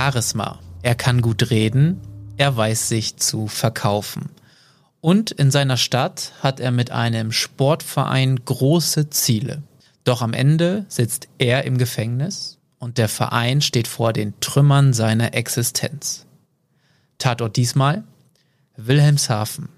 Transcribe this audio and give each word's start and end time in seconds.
Charisma. 0.00 0.58
Er 0.80 0.94
kann 0.94 1.20
gut 1.20 1.50
reden, 1.50 2.00
er 2.38 2.56
weiß 2.56 2.88
sich 2.88 3.18
zu 3.18 3.48
verkaufen. 3.48 4.30
Und 5.02 5.30
in 5.30 5.50
seiner 5.50 5.76
Stadt 5.76 6.32
hat 6.40 6.58
er 6.58 6.70
mit 6.70 6.90
einem 6.90 7.32
Sportverein 7.32 8.42
große 8.42 9.10
Ziele. 9.10 9.62
Doch 10.04 10.22
am 10.22 10.32
Ende 10.32 10.86
sitzt 10.88 11.28
er 11.36 11.64
im 11.64 11.76
Gefängnis 11.76 12.56
und 12.78 12.96
der 12.96 13.10
Verein 13.10 13.60
steht 13.60 13.88
vor 13.88 14.14
den 14.14 14.32
Trümmern 14.40 14.94
seiner 14.94 15.34
Existenz. 15.34 16.24
Tatort 17.18 17.56
diesmal 17.56 18.02
Wilhelmshaven. 18.78 19.68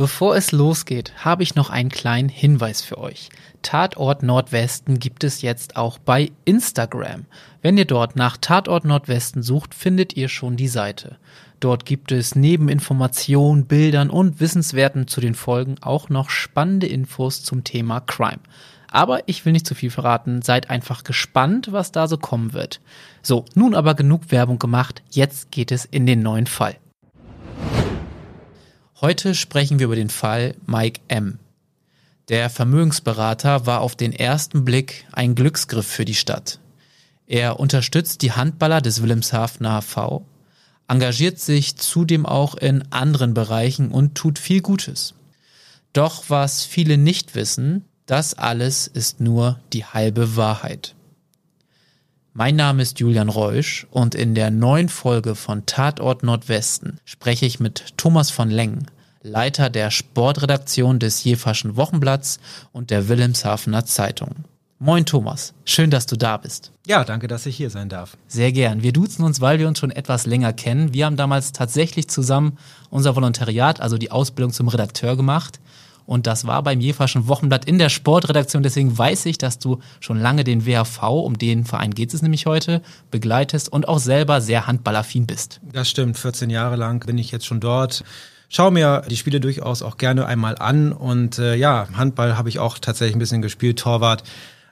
Bevor 0.00 0.34
es 0.34 0.50
losgeht, 0.50 1.12
habe 1.26 1.42
ich 1.42 1.56
noch 1.56 1.68
einen 1.68 1.90
kleinen 1.90 2.30
Hinweis 2.30 2.80
für 2.80 2.96
euch. 2.96 3.28
Tatort 3.60 4.22
Nordwesten 4.22 4.98
gibt 4.98 5.24
es 5.24 5.42
jetzt 5.42 5.76
auch 5.76 5.98
bei 5.98 6.32
Instagram. 6.46 7.26
Wenn 7.60 7.76
ihr 7.76 7.84
dort 7.84 8.16
nach 8.16 8.38
Tatort 8.38 8.86
Nordwesten 8.86 9.42
sucht, 9.42 9.74
findet 9.74 10.16
ihr 10.16 10.30
schon 10.30 10.56
die 10.56 10.68
Seite. 10.68 11.18
Dort 11.60 11.84
gibt 11.84 12.12
es 12.12 12.34
neben 12.34 12.70
Informationen, 12.70 13.66
Bildern 13.66 14.08
und 14.08 14.40
Wissenswerten 14.40 15.06
zu 15.06 15.20
den 15.20 15.34
Folgen 15.34 15.74
auch 15.82 16.08
noch 16.08 16.30
spannende 16.30 16.86
Infos 16.86 17.42
zum 17.42 17.62
Thema 17.62 18.00
Crime. 18.00 18.40
Aber 18.90 19.28
ich 19.28 19.44
will 19.44 19.52
nicht 19.52 19.66
zu 19.66 19.74
viel 19.74 19.90
verraten, 19.90 20.40
seid 20.40 20.70
einfach 20.70 21.04
gespannt, 21.04 21.72
was 21.72 21.92
da 21.92 22.08
so 22.08 22.16
kommen 22.16 22.54
wird. 22.54 22.80
So, 23.20 23.44
nun 23.54 23.74
aber 23.74 23.94
genug 23.94 24.30
Werbung 24.30 24.58
gemacht, 24.58 25.02
jetzt 25.10 25.50
geht 25.50 25.70
es 25.70 25.84
in 25.84 26.06
den 26.06 26.22
neuen 26.22 26.46
Fall. 26.46 26.76
Heute 29.00 29.34
sprechen 29.34 29.78
wir 29.78 29.86
über 29.86 29.96
den 29.96 30.10
Fall 30.10 30.54
Mike 30.66 31.00
M. 31.08 31.38
Der 32.28 32.50
Vermögensberater 32.50 33.64
war 33.64 33.80
auf 33.80 33.96
den 33.96 34.12
ersten 34.12 34.66
Blick 34.66 35.06
ein 35.12 35.34
Glücksgriff 35.34 35.86
für 35.86 36.04
die 36.04 36.14
Stadt. 36.14 36.58
Er 37.26 37.58
unterstützt 37.58 38.20
die 38.20 38.32
Handballer 38.32 38.82
des 38.82 39.00
Wilhelmshavener 39.00 39.80
HV, 39.80 40.20
engagiert 40.86 41.38
sich 41.38 41.76
zudem 41.76 42.26
auch 42.26 42.56
in 42.56 42.92
anderen 42.92 43.32
Bereichen 43.32 43.90
und 43.90 44.16
tut 44.16 44.38
viel 44.38 44.60
Gutes. 44.60 45.14
Doch 45.94 46.24
was 46.28 46.64
viele 46.64 46.98
nicht 46.98 47.34
wissen, 47.34 47.86
das 48.04 48.34
alles 48.34 48.86
ist 48.86 49.18
nur 49.18 49.60
die 49.72 49.86
halbe 49.86 50.36
Wahrheit. 50.36 50.94
Mein 52.32 52.54
Name 52.54 52.82
ist 52.82 53.00
Julian 53.00 53.28
Reusch 53.28 53.88
und 53.90 54.14
in 54.14 54.36
der 54.36 54.52
neuen 54.52 54.88
Folge 54.88 55.34
von 55.34 55.66
Tatort 55.66 56.22
Nordwesten 56.22 57.00
spreche 57.04 57.44
ich 57.44 57.58
mit 57.58 57.96
Thomas 57.96 58.30
von 58.30 58.50
Lengen, 58.50 58.86
Leiter 59.22 59.68
der 59.68 59.90
Sportredaktion 59.90 61.00
des 61.00 61.24
Jeverschen 61.24 61.74
Wochenblatts 61.74 62.38
und 62.70 62.90
der 62.90 63.08
Wilhelmshavener 63.08 63.84
Zeitung. 63.84 64.44
Moin 64.78 65.04
Thomas, 65.04 65.54
schön, 65.64 65.90
dass 65.90 66.06
du 66.06 66.16
da 66.16 66.36
bist. 66.36 66.70
Ja, 66.86 67.02
danke, 67.04 67.26
dass 67.26 67.46
ich 67.46 67.56
hier 67.56 67.68
sein 67.68 67.88
darf. 67.88 68.16
Sehr 68.28 68.52
gern. 68.52 68.82
Wir 68.84 68.92
duzen 68.92 69.24
uns, 69.24 69.40
weil 69.40 69.58
wir 69.58 69.66
uns 69.66 69.80
schon 69.80 69.90
etwas 69.90 70.24
länger 70.24 70.52
kennen. 70.52 70.94
Wir 70.94 71.06
haben 71.06 71.16
damals 71.16 71.50
tatsächlich 71.50 72.08
zusammen 72.08 72.58
unser 72.90 73.16
Volontariat, 73.16 73.80
also 73.80 73.98
die 73.98 74.12
Ausbildung 74.12 74.52
zum 74.52 74.68
Redakteur 74.68 75.16
gemacht. 75.16 75.60
Und 76.10 76.26
das 76.26 76.44
war 76.44 76.64
beim 76.64 76.80
Jeverschen 76.80 77.28
Wochenblatt 77.28 77.66
in 77.66 77.78
der 77.78 77.88
Sportredaktion. 77.88 78.64
Deswegen 78.64 78.98
weiß 78.98 79.26
ich, 79.26 79.38
dass 79.38 79.60
du 79.60 79.78
schon 80.00 80.18
lange 80.18 80.42
den 80.42 80.66
WHV, 80.66 81.04
um 81.04 81.38
den 81.38 81.64
Verein 81.64 81.94
geht 81.94 82.12
es 82.12 82.20
nämlich 82.20 82.46
heute, 82.46 82.82
begleitest 83.12 83.72
und 83.72 83.86
auch 83.86 84.00
selber 84.00 84.40
sehr 84.40 84.66
handballaffin 84.66 85.28
bist. 85.28 85.60
Das 85.72 85.88
stimmt. 85.88 86.18
14 86.18 86.50
Jahre 86.50 86.74
lang 86.74 87.06
bin 87.06 87.16
ich 87.16 87.30
jetzt 87.30 87.46
schon 87.46 87.60
dort. 87.60 88.02
Schau 88.48 88.72
mir 88.72 89.04
die 89.08 89.16
Spiele 89.16 89.38
durchaus 89.38 89.82
auch 89.82 89.98
gerne 89.98 90.26
einmal 90.26 90.58
an. 90.58 90.90
Und 90.90 91.38
äh, 91.38 91.54
ja, 91.54 91.86
Handball 91.94 92.36
habe 92.36 92.48
ich 92.48 92.58
auch 92.58 92.80
tatsächlich 92.80 93.14
ein 93.14 93.20
bisschen 93.20 93.40
gespielt, 93.40 93.78
Torwart. 93.78 94.24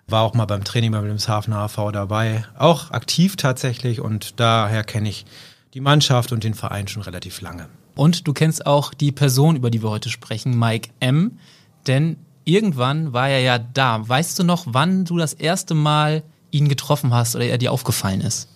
War 0.08 0.22
auch 0.22 0.34
mal 0.34 0.46
beim 0.46 0.64
Training 0.64 0.90
beim 0.90 1.02
Wilhelmshaven 1.02 1.54
HV 1.54 1.92
dabei. 1.92 2.46
Auch 2.58 2.90
aktiv 2.90 3.36
tatsächlich 3.36 4.00
und 4.00 4.40
daher 4.40 4.82
kenne 4.82 5.08
ich 5.08 5.24
die 5.72 5.80
Mannschaft 5.80 6.32
und 6.32 6.42
den 6.42 6.54
Verein 6.54 6.88
schon 6.88 7.02
relativ 7.02 7.40
lange. 7.42 7.68
Und 7.98 8.28
du 8.28 8.32
kennst 8.32 8.64
auch 8.64 8.94
die 8.94 9.10
Person, 9.10 9.56
über 9.56 9.72
die 9.72 9.82
wir 9.82 9.90
heute 9.90 10.08
sprechen, 10.08 10.56
Mike 10.56 10.90
M. 11.00 11.32
Denn 11.88 12.16
irgendwann 12.44 13.12
war 13.12 13.28
er 13.28 13.40
ja 13.40 13.58
da. 13.58 14.08
Weißt 14.08 14.38
du 14.38 14.44
noch, 14.44 14.66
wann 14.68 15.04
du 15.04 15.18
das 15.18 15.32
erste 15.32 15.74
Mal 15.74 16.22
ihn 16.52 16.68
getroffen 16.68 17.12
hast 17.12 17.34
oder 17.34 17.46
er 17.46 17.58
dir 17.58 17.72
aufgefallen 17.72 18.20
ist? 18.20 18.48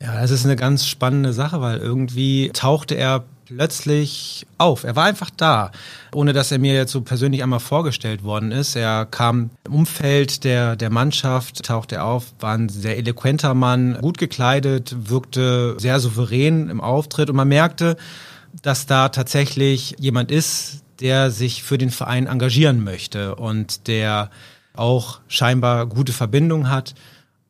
Ja, 0.00 0.18
das 0.22 0.30
ist 0.30 0.46
eine 0.46 0.56
ganz 0.56 0.86
spannende 0.86 1.34
Sache, 1.34 1.60
weil 1.60 1.76
irgendwie 1.76 2.52
tauchte 2.54 2.94
er 2.94 3.24
plötzlich 3.44 4.46
auf. 4.56 4.84
Er 4.84 4.96
war 4.96 5.04
einfach 5.04 5.28
da, 5.28 5.72
ohne 6.14 6.32
dass 6.32 6.50
er 6.50 6.58
mir 6.58 6.72
jetzt 6.72 6.92
so 6.92 7.02
persönlich 7.02 7.42
einmal 7.42 7.60
vorgestellt 7.60 8.22
worden 8.22 8.50
ist. 8.50 8.76
Er 8.76 9.04
kam 9.04 9.50
im 9.66 9.74
Umfeld 9.74 10.42
der, 10.44 10.76
der 10.76 10.88
Mannschaft, 10.88 11.66
tauchte 11.66 11.96
er 11.96 12.06
auf, 12.06 12.32
war 12.40 12.54
ein 12.54 12.70
sehr 12.70 12.96
eloquenter 12.96 13.52
Mann, 13.52 13.98
gut 14.00 14.16
gekleidet, 14.16 14.96
wirkte 15.10 15.76
sehr 15.78 16.00
souverän 16.00 16.70
im 16.70 16.80
Auftritt 16.80 17.28
und 17.28 17.36
man 17.36 17.48
merkte, 17.48 17.98
dass 18.62 18.86
da 18.86 19.08
tatsächlich 19.08 19.96
jemand 19.98 20.30
ist, 20.30 20.82
der 21.00 21.30
sich 21.30 21.62
für 21.62 21.78
den 21.78 21.90
Verein 21.90 22.26
engagieren 22.26 22.84
möchte 22.84 23.34
und 23.36 23.86
der 23.88 24.30
auch 24.74 25.20
scheinbar 25.28 25.86
gute 25.86 26.12
Verbindungen 26.12 26.70
hat 26.70 26.94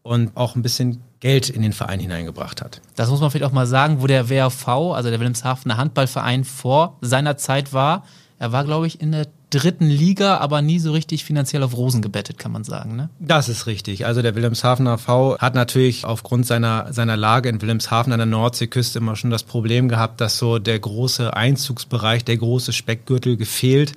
und 0.03 0.37
auch 0.37 0.55
ein 0.56 0.62
bisschen 0.62 1.03
Geld 1.21 1.50
in 1.50 1.62
den 1.62 1.72
Verein 1.72 2.00
hineingebracht 2.00 2.62
hat. 2.62 2.81
Das 2.97 3.10
muss 3.10 3.21
man 3.21 3.31
vielleicht 3.31 3.44
auch 3.44 3.55
mal 3.55 3.66
sagen, 3.66 4.00
wo 4.00 4.06
der 4.06 4.31
WRV, 4.31 4.69
also 4.69 5.10
der 5.10 5.21
Wilhelmshavener 5.21 5.77
Handballverein, 5.77 6.44
vor 6.44 6.97
seiner 7.03 7.37
Zeit 7.37 7.72
war. 7.72 8.05
Er 8.39 8.53
war, 8.53 8.65
glaube 8.65 8.87
ich, 8.87 9.00
in 9.00 9.12
der 9.12 9.27
dritten 9.50 9.88
Liga, 9.88 10.38
aber 10.38 10.62
nie 10.62 10.78
so 10.78 10.93
richtig 10.93 11.25
finanziell 11.25 11.62
auf 11.62 11.77
Rosen 11.77 12.03
gebettet, 12.03 12.38
kann 12.38 12.53
man 12.53 12.65
sagen. 12.65 12.97
Ne? 12.97 13.11
Das 13.19 13.49
ist 13.49 13.66
richtig. 13.66 14.06
Also 14.06 14.22
der 14.22 14.34
Wilhelmshavener 14.34 14.97
V 14.97 15.38
hat 15.38 15.55
natürlich 15.55 16.05
aufgrund 16.05 16.47
seiner, 16.47 16.93
seiner 16.93 17.16
Lage 17.16 17.49
in 17.49 17.60
Wilhelmshaven 17.60 18.12
an 18.12 18.19
der 18.19 18.27
Nordseeküste 18.27 19.00
immer 19.00 19.16
schon 19.16 19.31
das 19.31 19.43
Problem 19.43 19.89
gehabt, 19.89 20.21
dass 20.21 20.39
so 20.39 20.59
der 20.59 20.78
große 20.78 21.37
Einzugsbereich, 21.37 22.25
der 22.25 22.37
große 22.37 22.72
Speckgürtel 22.72 23.37
gefehlt, 23.37 23.93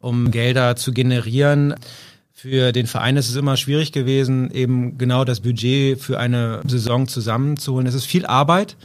um 0.00 0.30
Gelder 0.30 0.76
zu 0.76 0.92
generieren. 0.92 1.74
Für 2.32 2.72
den 2.72 2.86
Verein 2.86 3.16
ist 3.16 3.28
es 3.28 3.36
immer 3.36 3.56
schwierig 3.56 3.92
gewesen, 3.92 4.50
eben 4.50 4.98
genau 4.98 5.24
das 5.24 5.40
Budget 5.40 6.00
für 6.00 6.18
eine 6.18 6.60
Saison 6.66 7.08
zusammenzuholen. 7.08 7.86
Es 7.86 7.94
ist 7.94 8.06
viel 8.06 8.26
Arbeit. 8.26 8.76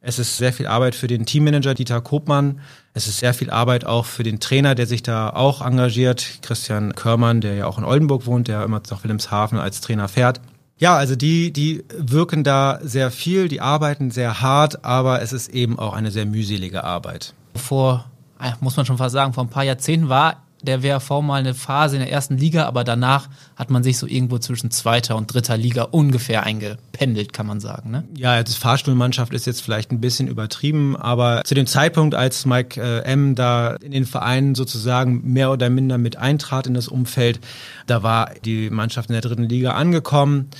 Es 0.00 0.20
ist 0.20 0.36
sehr 0.36 0.52
viel 0.52 0.68
Arbeit 0.68 0.94
für 0.94 1.08
den 1.08 1.26
Teammanager 1.26 1.74
Dieter 1.74 2.00
Kopmann. 2.00 2.60
Es 2.96 3.06
ist 3.06 3.18
sehr 3.18 3.34
viel 3.34 3.50
Arbeit 3.50 3.84
auch 3.84 4.06
für 4.06 4.22
den 4.22 4.40
Trainer, 4.40 4.74
der 4.74 4.86
sich 4.86 5.02
da 5.02 5.28
auch 5.28 5.60
engagiert. 5.60 6.38
Christian 6.40 6.94
Körmann, 6.94 7.42
der 7.42 7.52
ja 7.54 7.66
auch 7.66 7.76
in 7.76 7.84
Oldenburg 7.84 8.24
wohnt, 8.24 8.48
der 8.48 8.64
immer 8.64 8.80
nach 8.90 9.04
Wilhelmshaven 9.04 9.58
als 9.58 9.82
Trainer 9.82 10.08
fährt. 10.08 10.40
Ja, 10.78 10.96
also 10.96 11.14
die, 11.14 11.52
die 11.52 11.84
wirken 11.94 12.42
da 12.42 12.78
sehr 12.82 13.10
viel, 13.10 13.48
die 13.48 13.60
arbeiten 13.60 14.10
sehr 14.10 14.40
hart, 14.40 14.82
aber 14.86 15.20
es 15.20 15.34
ist 15.34 15.48
eben 15.48 15.78
auch 15.78 15.92
eine 15.92 16.10
sehr 16.10 16.24
mühselige 16.24 16.84
Arbeit. 16.84 17.34
Vor, 17.54 18.06
äh, 18.40 18.52
muss 18.60 18.78
man 18.78 18.86
schon 18.86 18.96
fast 18.96 19.12
sagen, 19.12 19.34
vor 19.34 19.44
ein 19.44 19.50
paar 19.50 19.64
Jahrzehnten 19.64 20.08
war 20.08 20.45
der 20.66 20.82
WRV 20.82 21.22
mal 21.22 21.40
eine 21.40 21.54
Phase 21.54 21.96
in 21.96 22.02
der 22.02 22.12
ersten 22.12 22.36
Liga, 22.36 22.66
aber 22.66 22.84
danach 22.84 23.28
hat 23.56 23.70
man 23.70 23.82
sich 23.82 23.98
so 23.98 24.06
irgendwo 24.06 24.38
zwischen 24.38 24.70
zweiter 24.70 25.16
und 25.16 25.32
dritter 25.32 25.56
Liga 25.56 25.82
ungefähr 25.84 26.42
eingependelt, 26.42 27.32
kann 27.32 27.46
man 27.46 27.60
sagen. 27.60 27.90
Ne? 27.90 28.04
Ja, 28.16 28.42
das 28.42 28.54
Fahrstuhlmannschaft 28.56 29.32
ist 29.32 29.46
jetzt 29.46 29.62
vielleicht 29.62 29.92
ein 29.92 30.00
bisschen 30.00 30.28
übertrieben, 30.28 30.96
aber 30.96 31.42
zu 31.44 31.54
dem 31.54 31.66
Zeitpunkt, 31.66 32.14
als 32.14 32.44
Mike 32.44 32.80
äh, 32.80 33.02
M. 33.04 33.34
da 33.34 33.76
in 33.76 33.92
den 33.92 34.04
Verein 34.04 34.54
sozusagen 34.54 35.32
mehr 35.32 35.50
oder 35.50 35.70
minder 35.70 35.98
mit 35.98 36.16
eintrat 36.16 36.66
in 36.66 36.74
das 36.74 36.88
Umfeld, 36.88 37.40
da 37.86 38.02
war 38.02 38.30
die 38.44 38.70
Mannschaft 38.70 39.08
in 39.08 39.14
der 39.14 39.22
dritten 39.22 39.48
Liga 39.48 39.72
angekommen, 39.72 40.50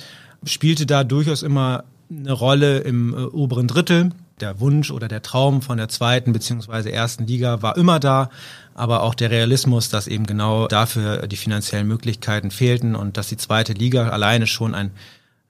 spielte 0.43 0.85
da 0.85 1.03
durchaus 1.03 1.43
immer 1.43 1.83
eine 2.09 2.31
Rolle 2.31 2.79
im 2.79 3.13
äh, 3.13 3.17
oberen 3.17 3.67
Drittel 3.67 4.11
der 4.39 4.59
Wunsch 4.59 4.91
oder 4.91 5.07
der 5.07 5.21
Traum 5.21 5.61
von 5.61 5.77
der 5.77 5.89
zweiten 5.89 6.31
beziehungsweise 6.31 6.91
ersten 6.91 7.25
Liga 7.25 7.61
war 7.61 7.75
immer 7.75 7.99
da, 7.99 8.29
aber 8.75 9.01
auch 9.01 9.15
der 9.15 9.31
Realismus, 9.31 9.89
dass 9.89 10.07
eben 10.07 10.27
genau 10.27 10.67
dafür 10.67 11.27
die 11.27 11.37
finanziellen 11.37 11.87
Möglichkeiten 11.87 12.51
fehlten 12.51 12.95
und 12.95 13.17
dass 13.17 13.27
die 13.27 13.37
zweite 13.37 13.73
Liga 13.73 14.09
alleine 14.09 14.45
schon 14.45 14.75
ein, 14.75 14.91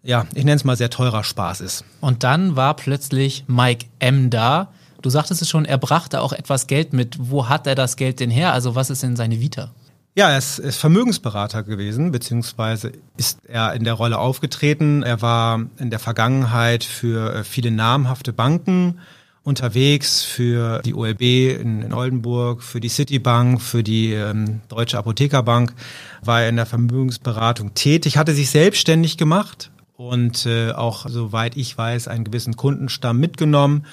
ja, 0.04 0.26
ich 0.34 0.46
nenne 0.46 0.56
es 0.56 0.64
mal 0.64 0.78
sehr 0.78 0.90
teurer 0.90 1.24
Spaß 1.24 1.62
ist. 1.62 1.84
Und 2.00 2.24
dann 2.24 2.56
war 2.56 2.76
plötzlich 2.76 3.44
Mike 3.48 3.88
M 4.00 4.30
da. 4.30 4.70
Du 5.02 5.10
sagtest 5.10 5.42
es 5.42 5.50
schon, 5.50 5.66
er 5.66 5.78
brachte 5.78 6.22
auch 6.22 6.32
etwas 6.32 6.68
Geld 6.68 6.94
mit. 6.94 7.18
Wo 7.20 7.50
hat 7.50 7.68
er 7.68 7.76
das 7.76 7.98
Geld 7.98 8.22
denn 8.22 8.32
her? 8.32 8.54
Also 8.54 8.76
was 8.76 8.90
ist 8.90 9.04
denn 9.04 9.18
seine 9.18 9.42
Vita? 9.42 9.72
Ja, 10.18 10.32
er 10.32 10.40
ist, 10.40 10.58
ist 10.58 10.78
Vermögensberater 10.78 11.62
gewesen, 11.62 12.12
beziehungsweise 12.12 12.92
ist 13.18 13.38
er 13.48 13.74
in 13.74 13.84
der 13.84 13.94
Rolle 13.94 14.18
aufgetreten. 14.18 15.04
Er 15.04 15.22
war 15.22 15.62
in 15.78 15.92
der 15.92 16.00
Vergangenheit 16.00 16.84
für 16.84 17.36
äh, 17.36 17.44
viele 17.44 17.70
namhafte 17.70 18.34
Banken 18.34 18.98
unterwegs, 19.44 20.24
für 20.24 20.82
die 20.82 20.96
OLB 20.96 21.22
in, 21.22 21.84
in 21.84 21.94
Oldenburg, 21.94 22.64
für 22.64 22.80
die 22.80 22.90
Citibank, 22.90 23.62
für 23.62 23.84
die 23.84 24.12
ähm, 24.14 24.62
Deutsche 24.70 24.98
Apothekerbank, 24.98 25.76
war 26.24 26.42
er 26.42 26.50
in 26.50 26.56
der 26.56 26.66
Vermögensberatung 26.66 27.76
tätig, 27.76 28.18
hatte 28.18 28.34
sich 28.34 28.50
selbstständig 28.50 29.18
gemacht 29.18 29.70
und 29.98 30.48
äh, 30.48 30.72
auch, 30.72 31.06
soweit 31.08 31.56
ich 31.56 31.78
weiß, 31.78 32.08
einen 32.08 32.24
gewissen 32.24 32.56
Kundenstamm 32.56 33.20
mitgenommen. 33.20 33.86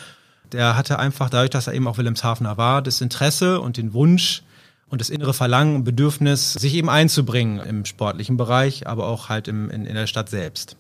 Der 0.53 0.75
hatte 0.75 0.99
einfach 0.99 1.29
dadurch, 1.29 1.51
dass 1.51 1.67
er 1.67 1.75
eben 1.75 1.87
auch 1.87 1.99
Wilhelmshavener 1.99 2.57
war, 2.57 2.81
das 2.81 3.03
Interesse 3.03 3.61
und 3.61 3.77
den 3.77 3.93
Wunsch, 3.93 4.43
und 4.89 5.01
das 5.01 5.11
innere 5.11 5.35
Verlangen 5.35 5.77
und 5.77 5.85
Bedürfnis, 5.85 6.53
sich 6.53 6.75
eben 6.75 6.89
einzubringen 6.89 7.59
im 7.61 7.85
sportlichen 7.85 8.37
Bereich, 8.37 8.87
aber 8.87 9.09
auch 9.09 9.29
halt 9.29 9.49
im, 9.49 9.71
in, 9.71 9.87
in 9.87 9.95
der 9.95 10.07
Stadt 10.07 10.29
selbst. 10.29 10.77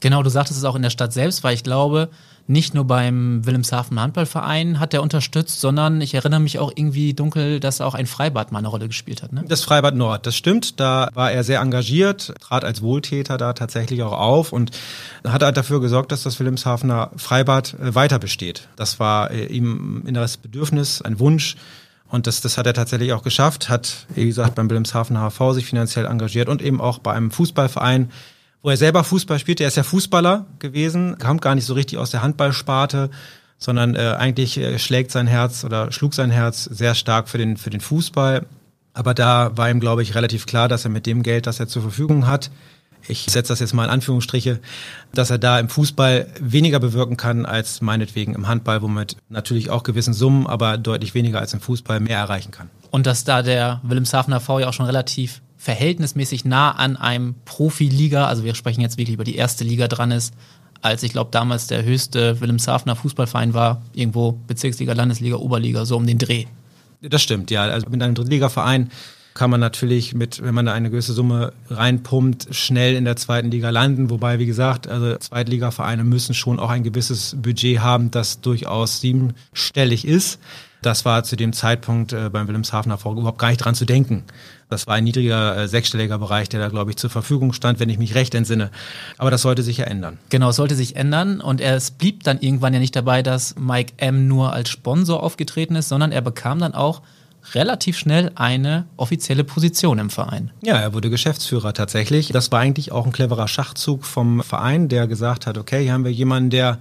Genau, 0.00 0.22
du 0.22 0.30
sagtest 0.30 0.58
es 0.58 0.64
auch 0.64 0.76
in 0.76 0.82
der 0.82 0.90
Stadt 0.90 1.12
selbst, 1.12 1.42
weil 1.42 1.54
ich 1.54 1.64
glaube, 1.64 2.10
nicht 2.48 2.74
nur 2.74 2.84
beim 2.84 3.44
Wilhelmshaven 3.44 3.98
Handballverein 3.98 4.78
hat 4.78 4.94
er 4.94 5.02
unterstützt, 5.02 5.60
sondern 5.60 6.00
ich 6.00 6.14
erinnere 6.14 6.38
mich 6.38 6.60
auch 6.60 6.70
irgendwie 6.74 7.12
dunkel, 7.12 7.58
dass 7.58 7.80
auch 7.80 7.94
ein 7.94 8.06
Freibad 8.06 8.52
mal 8.52 8.60
eine 8.60 8.68
Rolle 8.68 8.86
gespielt 8.86 9.22
hat. 9.22 9.32
Ne? 9.32 9.44
Das 9.48 9.64
Freibad 9.64 9.96
Nord, 9.96 10.26
das 10.26 10.36
stimmt. 10.36 10.78
Da 10.78 11.08
war 11.14 11.32
er 11.32 11.42
sehr 11.42 11.60
engagiert, 11.60 12.34
trat 12.40 12.64
als 12.64 12.82
Wohltäter 12.82 13.36
da 13.36 13.52
tatsächlich 13.52 14.02
auch 14.02 14.12
auf 14.12 14.52
und 14.52 14.70
hat 15.26 15.42
halt 15.42 15.56
dafür 15.56 15.80
gesorgt, 15.80 16.12
dass 16.12 16.22
das 16.22 16.38
Wilhelmshavener 16.38 17.10
Freibad 17.16 17.74
äh, 17.74 17.94
weiter 17.96 18.20
besteht. 18.20 18.68
Das 18.76 19.00
war 19.00 19.32
äh, 19.32 19.46
ihm 19.46 20.02
ein 20.02 20.06
inneres 20.06 20.36
Bedürfnis, 20.36 21.02
ein 21.02 21.18
Wunsch. 21.18 21.56
Und 22.08 22.26
das, 22.26 22.40
das 22.40 22.56
hat 22.56 22.66
er 22.66 22.74
tatsächlich 22.74 23.12
auch 23.12 23.22
geschafft, 23.22 23.68
hat, 23.68 24.06
wie 24.14 24.26
gesagt, 24.26 24.54
beim 24.54 24.70
Wilhelmshaven 24.70 25.16
HV 25.16 25.54
sich 25.54 25.66
finanziell 25.66 26.06
engagiert 26.06 26.48
und 26.48 26.62
eben 26.62 26.80
auch 26.80 26.98
bei 26.98 27.12
einem 27.12 27.30
Fußballverein, 27.30 28.10
wo 28.62 28.70
er 28.70 28.76
selber 28.76 29.04
Fußball 29.04 29.38
spielte. 29.38 29.64
Er 29.64 29.68
ist 29.68 29.76
ja 29.76 29.82
Fußballer 29.82 30.46
gewesen, 30.58 31.18
kam 31.18 31.40
gar 31.40 31.54
nicht 31.54 31.66
so 31.66 31.74
richtig 31.74 31.98
aus 31.98 32.10
der 32.10 32.22
Handballsparte, 32.22 33.10
sondern 33.58 33.94
äh, 33.94 34.14
eigentlich 34.18 34.58
äh, 34.58 34.78
schlägt 34.78 35.10
sein 35.10 35.26
Herz 35.26 35.64
oder 35.64 35.90
schlug 35.90 36.14
sein 36.14 36.30
Herz 36.30 36.64
sehr 36.64 36.94
stark 36.94 37.28
für 37.28 37.38
den, 37.38 37.56
für 37.56 37.70
den 37.70 37.80
Fußball. 37.80 38.46
Aber 38.92 39.12
da 39.12 39.56
war 39.56 39.68
ihm, 39.70 39.80
glaube 39.80 40.02
ich, 40.02 40.14
relativ 40.14 40.46
klar, 40.46 40.68
dass 40.68 40.84
er 40.84 40.90
mit 40.90 41.06
dem 41.06 41.22
Geld, 41.22 41.46
das 41.46 41.60
er 41.60 41.68
zur 41.68 41.82
Verfügung 41.82 42.26
hat, 42.26 42.50
ich 43.08 43.26
setze 43.28 43.52
das 43.52 43.60
jetzt 43.60 43.74
mal 43.74 43.84
in 43.84 43.90
Anführungsstriche, 43.90 44.60
dass 45.14 45.30
er 45.30 45.38
da 45.38 45.58
im 45.58 45.68
Fußball 45.68 46.26
weniger 46.40 46.80
bewirken 46.80 47.16
kann 47.16 47.46
als 47.46 47.80
meinetwegen 47.80 48.34
im 48.34 48.48
Handball, 48.48 48.82
womit 48.82 49.16
natürlich 49.28 49.70
auch 49.70 49.82
gewissen 49.82 50.14
Summen, 50.14 50.46
aber 50.46 50.78
deutlich 50.78 51.14
weniger 51.14 51.40
als 51.40 51.52
im 51.54 51.60
Fußball 51.60 52.00
mehr 52.00 52.18
erreichen 52.18 52.50
kann. 52.50 52.70
Und 52.90 53.06
dass 53.06 53.24
da 53.24 53.42
der 53.42 53.80
Wilhelmshavener 53.82 54.40
V 54.40 54.60
ja 54.60 54.68
auch 54.68 54.72
schon 54.72 54.86
relativ 54.86 55.42
verhältnismäßig 55.56 56.44
nah 56.44 56.72
an 56.72 56.96
einem 56.96 57.34
Profiliga, 57.44 58.26
also 58.26 58.44
wir 58.44 58.54
sprechen 58.54 58.80
jetzt 58.80 58.98
wirklich 58.98 59.14
über 59.14 59.24
die 59.24 59.36
erste 59.36 59.64
Liga 59.64 59.88
dran 59.88 60.10
ist, 60.10 60.34
als 60.82 61.02
ich 61.02 61.12
glaube 61.12 61.30
damals 61.32 61.66
der 61.66 61.84
höchste 61.84 62.40
Wilhelmshavener 62.40 62.96
Fußballverein 62.96 63.54
war, 63.54 63.82
irgendwo 63.94 64.32
Bezirksliga, 64.46 64.92
Landesliga, 64.92 65.36
Oberliga, 65.36 65.84
so 65.84 65.96
um 65.96 66.06
den 66.06 66.18
Dreh. 66.18 66.44
Das 67.02 67.22
stimmt, 67.22 67.50
ja. 67.50 67.62
Also 67.62 67.88
mit 67.88 68.02
einem 68.02 68.14
Drittligaverein 68.14 68.90
kann 69.36 69.50
man 69.50 69.60
natürlich 69.60 70.14
mit, 70.14 70.42
wenn 70.42 70.54
man 70.54 70.66
da 70.66 70.72
eine 70.72 70.90
gewisse 70.90 71.12
Summe 71.12 71.52
reinpumpt, 71.70 72.48
schnell 72.50 72.96
in 72.96 73.04
der 73.04 73.16
zweiten 73.16 73.50
Liga 73.50 73.70
landen. 73.70 74.10
Wobei, 74.10 74.38
wie 74.38 74.46
gesagt, 74.46 74.88
also 74.88 75.16
Zweitligavereine 75.16 76.02
müssen 76.02 76.34
schon 76.34 76.58
auch 76.58 76.70
ein 76.70 76.82
gewisses 76.82 77.36
Budget 77.40 77.80
haben, 77.80 78.10
das 78.10 78.40
durchaus 78.40 79.00
siebenstellig 79.00 80.06
ist. 80.06 80.40
Das 80.82 81.04
war 81.04 81.22
zu 81.24 81.36
dem 81.36 81.52
Zeitpunkt 81.52 82.12
äh, 82.12 82.30
beim 82.30 82.46
Wilhelmshavener 82.46 82.98
Vorg 82.98 83.18
überhaupt 83.18 83.38
gar 83.38 83.48
nicht 83.48 83.58
dran 83.58 83.74
zu 83.74 83.84
denken. 83.84 84.24
Das 84.68 84.86
war 84.86 84.94
ein 84.94 85.04
niedriger 85.04 85.56
äh, 85.56 85.68
sechsstelliger 85.68 86.18
Bereich, 86.18 86.48
der 86.48 86.60
da, 86.60 86.68
glaube 86.68 86.90
ich, 86.90 86.96
zur 86.96 87.10
Verfügung 87.10 87.52
stand, 87.52 87.78
wenn 87.78 87.88
ich 87.88 87.98
mich 87.98 88.14
recht 88.14 88.34
entsinne. 88.34 88.70
Aber 89.18 89.30
das 89.30 89.42
sollte 89.42 89.62
sich 89.62 89.78
ja 89.78 89.84
ändern. 89.84 90.18
Genau, 90.28 90.50
es 90.50 90.56
sollte 90.56 90.74
sich 90.74 90.96
ändern. 90.96 91.40
Und 91.40 91.60
es 91.60 91.90
blieb 91.90 92.22
dann 92.22 92.40
irgendwann 92.40 92.72
ja 92.72 92.80
nicht 92.80 92.96
dabei, 92.96 93.22
dass 93.22 93.56
Mike 93.58 93.94
M. 93.96 94.28
nur 94.28 94.52
als 94.52 94.70
Sponsor 94.70 95.22
aufgetreten 95.22 95.76
ist, 95.76 95.88
sondern 95.88 96.12
er 96.12 96.20
bekam 96.20 96.58
dann 96.58 96.74
auch 96.74 97.02
relativ 97.54 97.98
schnell 97.98 98.32
eine 98.34 98.86
offizielle 98.96 99.44
Position 99.44 99.98
im 99.98 100.10
Verein. 100.10 100.50
Ja, 100.62 100.76
er 100.76 100.94
wurde 100.94 101.10
Geschäftsführer 101.10 101.72
tatsächlich. 101.72 102.28
Das 102.28 102.50
war 102.52 102.60
eigentlich 102.60 102.92
auch 102.92 103.06
ein 103.06 103.12
cleverer 103.12 103.48
Schachzug 103.48 104.04
vom 104.04 104.42
Verein, 104.42 104.88
der 104.88 105.06
gesagt 105.06 105.46
hat, 105.46 105.58
okay, 105.58 105.82
hier 105.82 105.92
haben 105.92 106.04
wir 106.04 106.12
jemanden, 106.12 106.50
der 106.50 106.78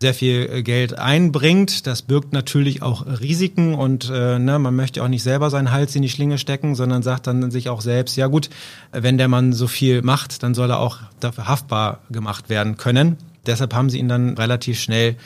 sehr 0.00 0.14
viel 0.14 0.48
äh, 0.50 0.62
Geld 0.62 0.98
einbringt. 0.98 1.86
Das 1.86 2.02
birgt 2.02 2.32
natürlich 2.32 2.82
auch 2.82 3.06
Risiken 3.06 3.74
und 3.74 4.10
äh, 4.10 4.38
ne, 4.38 4.58
man 4.58 4.76
möchte 4.76 5.02
auch 5.02 5.08
nicht 5.08 5.22
selber 5.22 5.50
seinen 5.50 5.72
Hals 5.72 5.96
in 5.96 6.02
die 6.02 6.08
Schlinge 6.08 6.38
stecken, 6.38 6.74
sondern 6.74 7.02
sagt 7.02 7.26
dann 7.26 7.50
sich 7.50 7.68
auch 7.68 7.80
selbst, 7.80 8.16
ja 8.16 8.28
gut, 8.28 8.48
wenn 8.92 9.18
der 9.18 9.28
Mann 9.28 9.52
so 9.52 9.66
viel 9.66 10.02
macht, 10.02 10.42
dann 10.42 10.54
soll 10.54 10.70
er 10.70 10.80
auch 10.80 10.98
dafür 11.20 11.48
haftbar 11.48 12.00
gemacht 12.10 12.48
werden 12.48 12.76
können. 12.76 13.16
Deshalb 13.46 13.74
haben 13.74 13.90
sie 13.90 13.98
ihn 13.98 14.08
dann 14.08 14.36
relativ 14.36 14.80
schnell 14.80 15.16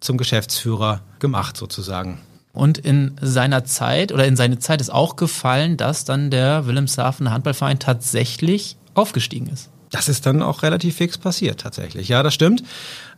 zum 0.00 0.18
Geschäftsführer 0.18 1.00
gemacht 1.18 1.56
sozusagen. 1.56 2.18
Und 2.58 2.76
in 2.76 3.12
seiner 3.20 3.64
Zeit 3.64 4.10
oder 4.10 4.26
in 4.26 4.34
seine 4.34 4.58
Zeit 4.58 4.80
ist 4.80 4.90
auch 4.90 5.14
gefallen, 5.14 5.76
dass 5.76 6.04
dann 6.04 6.28
der 6.32 6.66
Wilhelmshaven 6.66 7.30
Handballverein 7.30 7.78
tatsächlich 7.78 8.76
aufgestiegen 8.94 9.46
ist. 9.46 9.70
Das 9.90 10.08
ist 10.08 10.26
dann 10.26 10.42
auch 10.42 10.64
relativ 10.64 10.96
fix 10.96 11.18
passiert, 11.18 11.60
tatsächlich. 11.60 12.08
Ja, 12.08 12.24
das 12.24 12.34
stimmt. 12.34 12.64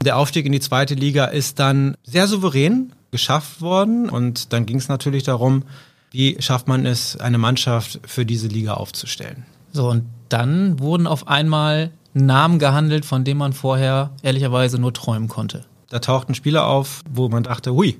Der 0.05 0.19
Aufstieg 0.19 0.45
in 0.45 0.53
die 0.53 0.61
zweite 0.61 0.95
Liga 0.95 1.25
ist 1.25 1.59
dann 1.59 1.97
sehr 2.05 2.27
souverän 2.27 2.93
geschafft 3.13 3.63
worden. 3.63 4.11
Und 4.11 4.53
dann 4.53 4.67
ging 4.67 4.77
es 4.77 4.89
natürlich 4.89 5.23
darum, 5.23 5.63
wie 6.11 6.37
schafft 6.41 6.69
man 6.69 6.85
es, 6.85 7.17
eine 7.17 7.39
Mannschaft 7.39 7.99
für 8.07 8.27
diese 8.27 8.47
Liga 8.47 8.75
aufzustellen. 8.75 9.47
So, 9.73 9.89
und 9.89 10.05
dann 10.29 10.81
wurden 10.81 11.07
auf 11.07 11.29
einmal 11.29 11.93
Namen 12.13 12.59
gehandelt, 12.59 13.07
von 13.07 13.25
denen 13.25 13.39
man 13.39 13.55
vorher 13.55 14.11
ehrlicherweise 14.23 14.79
nur 14.79 14.93
träumen 14.93 15.29
konnte. 15.29 15.65
Da 15.89 15.99
tauchten 15.99 16.35
Spieler 16.35 16.67
auf, 16.67 17.03
wo 17.11 17.31
man 17.31 17.43
dachte, 17.43 17.73
hui, 17.73 17.97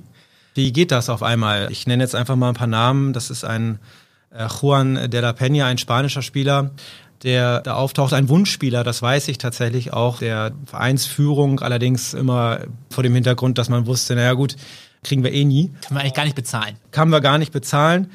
wie 0.55 0.73
geht 0.73 0.91
das 0.91 1.09
auf 1.09 1.23
einmal? 1.23 1.69
Ich 1.71 1.87
nenne 1.87 2.03
jetzt 2.03 2.15
einfach 2.15 2.37
mal 2.37 2.49
ein 2.49 2.55
paar 2.55 2.67
Namen. 2.67 3.13
Das 3.13 3.31
ist 3.31 3.45
ein 3.45 3.79
äh, 4.31 4.47
Juan 4.47 5.11
de 5.11 5.21
la 5.21 5.31
Peña, 5.31 5.67
ein 5.67 5.79
spanischer 5.79 6.23
Spieler, 6.23 6.71
der 7.23 7.61
da 7.61 7.75
auftaucht, 7.75 8.13
ein 8.13 8.29
Wunschspieler, 8.29 8.83
das 8.85 9.03
weiß 9.03 9.29
ich 9.29 9.39
tatsächlich 9.39 9.93
auch, 9.93 10.19
der 10.19 10.53
Vereinsführung 10.65 11.61
allerdings 11.61 12.15
immer 12.15 12.61
vor 12.91 13.03
dem 13.03 13.15
Hintergrund, 13.15 13.59
dass 13.59 13.69
man 13.69 13.87
wusste, 13.87 14.15
naja 14.15 14.33
gut, 14.33 14.57
kriegen 15.03 15.23
wir 15.23 15.33
eh 15.33 15.45
nie. 15.45 15.71
Kann 15.83 15.95
man 15.95 16.03
eigentlich 16.03 16.15
gar 16.15 16.25
nicht 16.25 16.37
bezahlen. 16.37 16.77
Kann 16.91 17.11
wir 17.11 17.21
gar 17.21 17.39
nicht 17.39 17.53
bezahlen, 17.53 18.11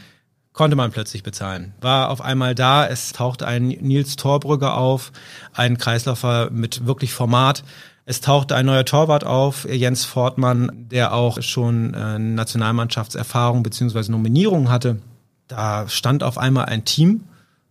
konnte 0.53 0.75
man 0.75 0.91
plötzlich 0.91 1.23
bezahlen. 1.23 1.73
War 1.81 2.09
auf 2.09 2.21
einmal 2.21 2.55
da, 2.55 2.87
es 2.87 3.11
tauchte 3.13 3.45
ein 3.45 3.67
Nils 3.67 4.15
Torbrügge 4.15 4.73
auf, 4.73 5.11
ein 5.53 5.77
Kreisläufer 5.77 6.49
mit 6.51 6.85
wirklich 6.87 7.13
Format. 7.13 7.63
Es 8.07 8.21
tauchte 8.21 8.55
ein 8.55 8.67
neuer 8.67 8.85
Torwart 8.85 9.23
auf, 9.23 9.67
Jens 9.67 10.05
Fortmann, 10.05 10.71
der 10.91 11.13
auch 11.13 11.41
schon 11.41 11.95
äh, 11.95 12.19
Nationalmannschaftserfahrung 12.19 13.63
beziehungsweise 13.63 14.11
Nominierung 14.11 14.69
hatte. 14.69 14.99
Da 15.47 15.89
stand 15.89 16.21
auf 16.23 16.37
einmal 16.37 16.65
ein 16.65 16.85
Team, 16.85 17.23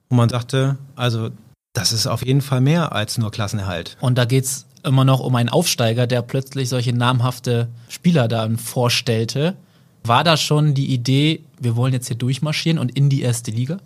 und 0.08 0.16
man 0.16 0.28
sagte, 0.28 0.76
also 0.96 1.30
das 1.72 1.92
ist 1.92 2.06
auf 2.06 2.24
jeden 2.24 2.40
Fall 2.40 2.60
mehr 2.60 2.92
als 2.92 3.16
nur 3.16 3.30
Klassenerhalt. 3.30 3.96
Und 4.00 4.18
da 4.18 4.24
geht 4.24 4.44
es 4.44 4.66
immer 4.84 5.04
noch 5.04 5.20
um 5.20 5.34
einen 5.36 5.48
Aufsteiger, 5.48 6.06
der 6.06 6.22
plötzlich 6.22 6.68
solche 6.68 6.92
namhafte 6.92 7.68
Spieler 7.88 8.28
dann 8.28 8.58
vorstellte. 8.58 9.56
War 10.02 10.24
da 10.24 10.36
schon 10.36 10.74
die 10.74 10.92
Idee, 10.92 11.42
wir 11.60 11.76
wollen 11.76 11.92
jetzt 11.92 12.08
hier 12.08 12.16
durchmarschieren 12.16 12.78
und 12.78 12.96
in 12.96 13.08
die 13.08 13.22
erste 13.22 13.50
Liga? 13.50 13.78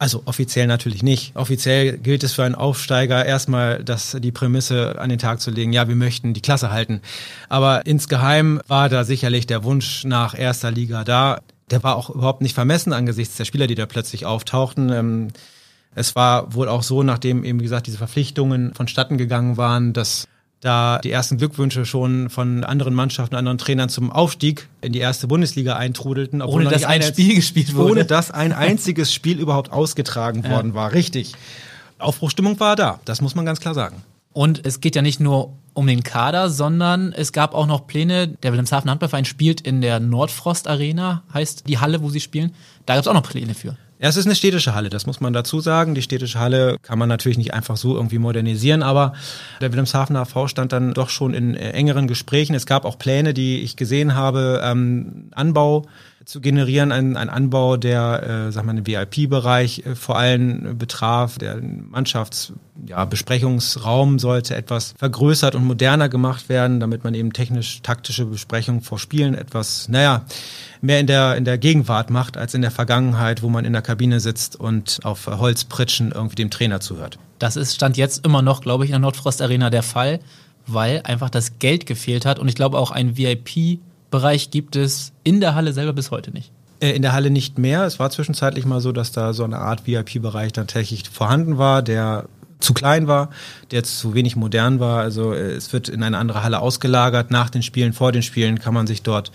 Also 0.00 0.22
offiziell 0.26 0.68
natürlich 0.68 1.02
nicht. 1.02 1.34
Offiziell 1.34 1.98
gilt 1.98 2.22
es 2.22 2.32
für 2.32 2.44
einen 2.44 2.54
Aufsteiger 2.54 3.26
erstmal, 3.26 3.82
das 3.82 4.16
die 4.20 4.30
Prämisse 4.30 4.96
an 5.00 5.10
den 5.10 5.18
Tag 5.18 5.40
zu 5.40 5.50
legen, 5.50 5.72
ja, 5.72 5.88
wir 5.88 5.96
möchten 5.96 6.34
die 6.34 6.40
Klasse 6.40 6.70
halten. 6.70 7.00
Aber 7.48 7.84
insgeheim 7.84 8.60
war 8.68 8.88
da 8.88 9.02
sicherlich 9.02 9.48
der 9.48 9.64
Wunsch 9.64 10.04
nach 10.04 10.38
erster 10.38 10.70
Liga 10.70 11.02
da. 11.02 11.40
Der 11.70 11.82
war 11.82 11.96
auch 11.96 12.10
überhaupt 12.10 12.42
nicht 12.42 12.54
vermessen 12.54 12.92
angesichts 12.92 13.36
der 13.36 13.44
Spieler, 13.44 13.66
die 13.66 13.74
da 13.74 13.86
plötzlich 13.86 14.24
auftauchten. 14.24 14.90
Ähm, 14.90 15.28
es 15.96 16.14
war 16.14 16.54
wohl 16.54 16.68
auch 16.68 16.84
so, 16.84 17.02
nachdem 17.02 17.42
eben, 17.42 17.58
wie 17.58 17.64
gesagt, 17.64 17.88
diese 17.88 17.98
Verpflichtungen 17.98 18.74
vonstatten 18.74 19.18
gegangen 19.18 19.56
waren, 19.56 19.94
dass 19.94 20.28
da 20.60 20.98
die 20.98 21.10
ersten 21.10 21.38
Glückwünsche 21.38 21.86
schon 21.86 22.30
von 22.30 22.64
anderen 22.64 22.94
Mannschaften, 22.94 23.36
anderen 23.36 23.58
Trainern 23.58 23.88
zum 23.88 24.10
Aufstieg 24.10 24.68
in 24.80 24.92
die 24.92 24.98
erste 24.98 25.28
Bundesliga 25.28 25.76
eintrudelten. 25.76 26.42
Ohne 26.42 26.64
dass 26.64 26.84
ein 26.84 27.02
Spiel 27.02 27.36
gespielt 27.36 27.74
wurde. 27.74 27.92
Ohne 27.92 28.04
dass 28.04 28.30
ein 28.30 28.52
einziges 28.52 29.12
Spiel 29.12 29.38
überhaupt 29.38 29.72
ausgetragen 29.72 30.42
ja. 30.44 30.50
worden 30.50 30.74
war. 30.74 30.92
Richtig. 30.92 31.34
Aufbruchstimmung 31.98 32.58
war 32.60 32.76
da, 32.76 33.00
das 33.04 33.20
muss 33.20 33.34
man 33.34 33.44
ganz 33.44 33.60
klar 33.60 33.74
sagen. 33.74 34.02
Und 34.32 34.64
es 34.66 34.80
geht 34.80 34.94
ja 34.94 35.02
nicht 35.02 35.20
nur 35.20 35.52
um 35.74 35.86
den 35.86 36.02
Kader, 36.02 36.50
sondern 36.50 37.12
es 37.12 37.32
gab 37.32 37.54
auch 37.54 37.66
noch 37.66 37.86
Pläne. 37.86 38.28
Der 38.28 38.52
Wilhelmshaven 38.52 38.90
Handballverein 38.90 39.24
spielt 39.24 39.60
in 39.60 39.80
der 39.80 40.00
Nordfrost 40.00 40.68
Arena, 40.68 41.22
heißt 41.32 41.68
die 41.68 41.78
Halle, 41.78 42.02
wo 42.02 42.10
sie 42.10 42.20
spielen. 42.20 42.52
Da 42.86 42.94
gab 42.94 43.02
es 43.02 43.08
auch 43.08 43.14
noch 43.14 43.22
Pläne 43.22 43.54
für. 43.54 43.76
Ja, 44.00 44.08
es 44.08 44.16
ist 44.16 44.26
eine 44.26 44.36
städtische 44.36 44.76
Halle, 44.76 44.90
das 44.90 45.06
muss 45.06 45.20
man 45.20 45.32
dazu 45.32 45.58
sagen. 45.58 45.96
Die 45.96 46.02
städtische 46.02 46.38
Halle 46.38 46.76
kann 46.82 47.00
man 47.00 47.08
natürlich 47.08 47.36
nicht 47.36 47.52
einfach 47.52 47.76
so 47.76 47.96
irgendwie 47.96 48.18
modernisieren, 48.18 48.84
aber 48.84 49.12
der 49.60 49.72
Wilhelmshavener 49.72 50.20
AV 50.20 50.46
stand 50.46 50.72
dann 50.72 50.94
doch 50.94 51.08
schon 51.08 51.34
in 51.34 51.54
äh, 51.54 51.70
engeren 51.72 52.06
Gesprächen. 52.06 52.54
Es 52.54 52.64
gab 52.64 52.84
auch 52.84 52.96
Pläne, 52.96 53.34
die 53.34 53.60
ich 53.60 53.74
gesehen 53.74 54.14
habe, 54.14 54.60
ähm, 54.62 55.30
Anbau 55.32 55.86
zu 56.28 56.40
generieren, 56.42 56.92
ein, 56.92 57.16
ein 57.16 57.30
Anbau, 57.30 57.78
der, 57.78 58.48
äh, 58.48 58.52
sag 58.52 58.66
mal, 58.66 58.74
den 58.74 58.86
VIP-Bereich 58.86 59.86
äh, 59.86 59.94
vor 59.94 60.18
allem 60.18 60.76
betraf. 60.76 61.38
Der 61.38 61.58
Mannschaftsbesprechungsraum 61.62 64.12
ja, 64.12 64.18
sollte 64.18 64.54
etwas 64.54 64.92
vergrößert 64.98 65.54
und 65.54 65.64
moderner 65.64 66.10
gemacht 66.10 66.50
werden, 66.50 66.80
damit 66.80 67.02
man 67.02 67.14
eben 67.14 67.32
technisch-taktische 67.32 68.26
Besprechungen 68.26 68.82
vor 68.82 68.98
Spielen 68.98 69.34
etwas, 69.34 69.88
naja, 69.88 70.26
mehr 70.82 71.00
in 71.00 71.06
der, 71.06 71.36
in 71.36 71.46
der 71.46 71.56
Gegenwart 71.56 72.10
macht, 72.10 72.36
als 72.36 72.52
in 72.52 72.60
der 72.60 72.72
Vergangenheit, 72.72 73.42
wo 73.42 73.48
man 73.48 73.64
in 73.64 73.72
der 73.72 73.80
Kabine 73.80 74.20
sitzt 74.20 74.54
und 74.54 75.00
auf 75.04 75.28
Holzpritschen 75.28 76.12
irgendwie 76.12 76.36
dem 76.36 76.50
Trainer 76.50 76.80
zuhört. 76.80 77.18
Das 77.38 77.56
ist 77.56 77.74
Stand 77.74 77.96
jetzt 77.96 78.26
immer 78.26 78.42
noch, 78.42 78.60
glaube 78.60 78.84
ich, 78.84 78.90
in 78.90 78.92
der 78.92 79.00
Nordfrost 79.00 79.40
Arena 79.40 79.70
der 79.70 79.82
Fall, 79.82 80.20
weil 80.66 81.00
einfach 81.04 81.30
das 81.30 81.58
Geld 81.58 81.86
gefehlt 81.86 82.26
hat 82.26 82.38
und 82.38 82.48
ich 82.48 82.54
glaube 82.54 82.78
auch 82.78 82.90
ein 82.90 83.16
VIP-Bereich 84.10 84.50
gibt 84.50 84.76
es 84.76 85.12
in 85.24 85.40
der 85.40 85.54
Halle 85.54 85.72
selber 85.72 85.92
bis 85.92 86.10
heute 86.10 86.30
nicht. 86.30 86.50
Äh, 86.80 86.90
in 86.90 87.02
der 87.02 87.12
Halle 87.12 87.30
nicht 87.30 87.58
mehr. 87.58 87.84
Es 87.84 87.98
war 87.98 88.10
zwischenzeitlich 88.10 88.64
mal 88.64 88.80
so, 88.80 88.92
dass 88.92 89.12
da 89.12 89.32
so 89.32 89.44
eine 89.44 89.58
Art 89.58 89.86
VIP-Bereich 89.86 90.52
tatsächlich 90.52 91.08
vorhanden 91.08 91.58
war, 91.58 91.82
der 91.82 92.26
zu 92.60 92.74
klein 92.74 93.06
war, 93.06 93.30
der 93.70 93.84
zu 93.84 94.14
wenig 94.14 94.34
modern 94.34 94.80
war. 94.80 95.00
Also 95.00 95.32
äh, 95.32 95.52
es 95.52 95.72
wird 95.72 95.88
in 95.88 96.02
eine 96.02 96.18
andere 96.18 96.42
Halle 96.42 96.60
ausgelagert. 96.60 97.30
Nach 97.30 97.50
den 97.50 97.62
Spielen, 97.62 97.92
vor 97.92 98.12
den 98.12 98.22
Spielen 98.22 98.58
kann 98.58 98.74
man 98.74 98.86
sich 98.86 99.02
dort 99.02 99.30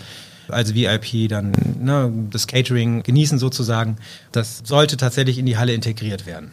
als 0.50 0.76
VIP 0.76 1.30
dann 1.30 1.54
ne, 1.80 2.12
das 2.30 2.48
Catering 2.48 3.04
genießen 3.04 3.40
sozusagen. 3.40 3.98
Das 4.34 4.62
sollte 4.66 4.98
tatsächlich 4.98 5.38
in 5.38 5.46
die 5.46 5.58
Halle 5.58 5.74
integriert 5.74 6.26
werden. 6.26 6.52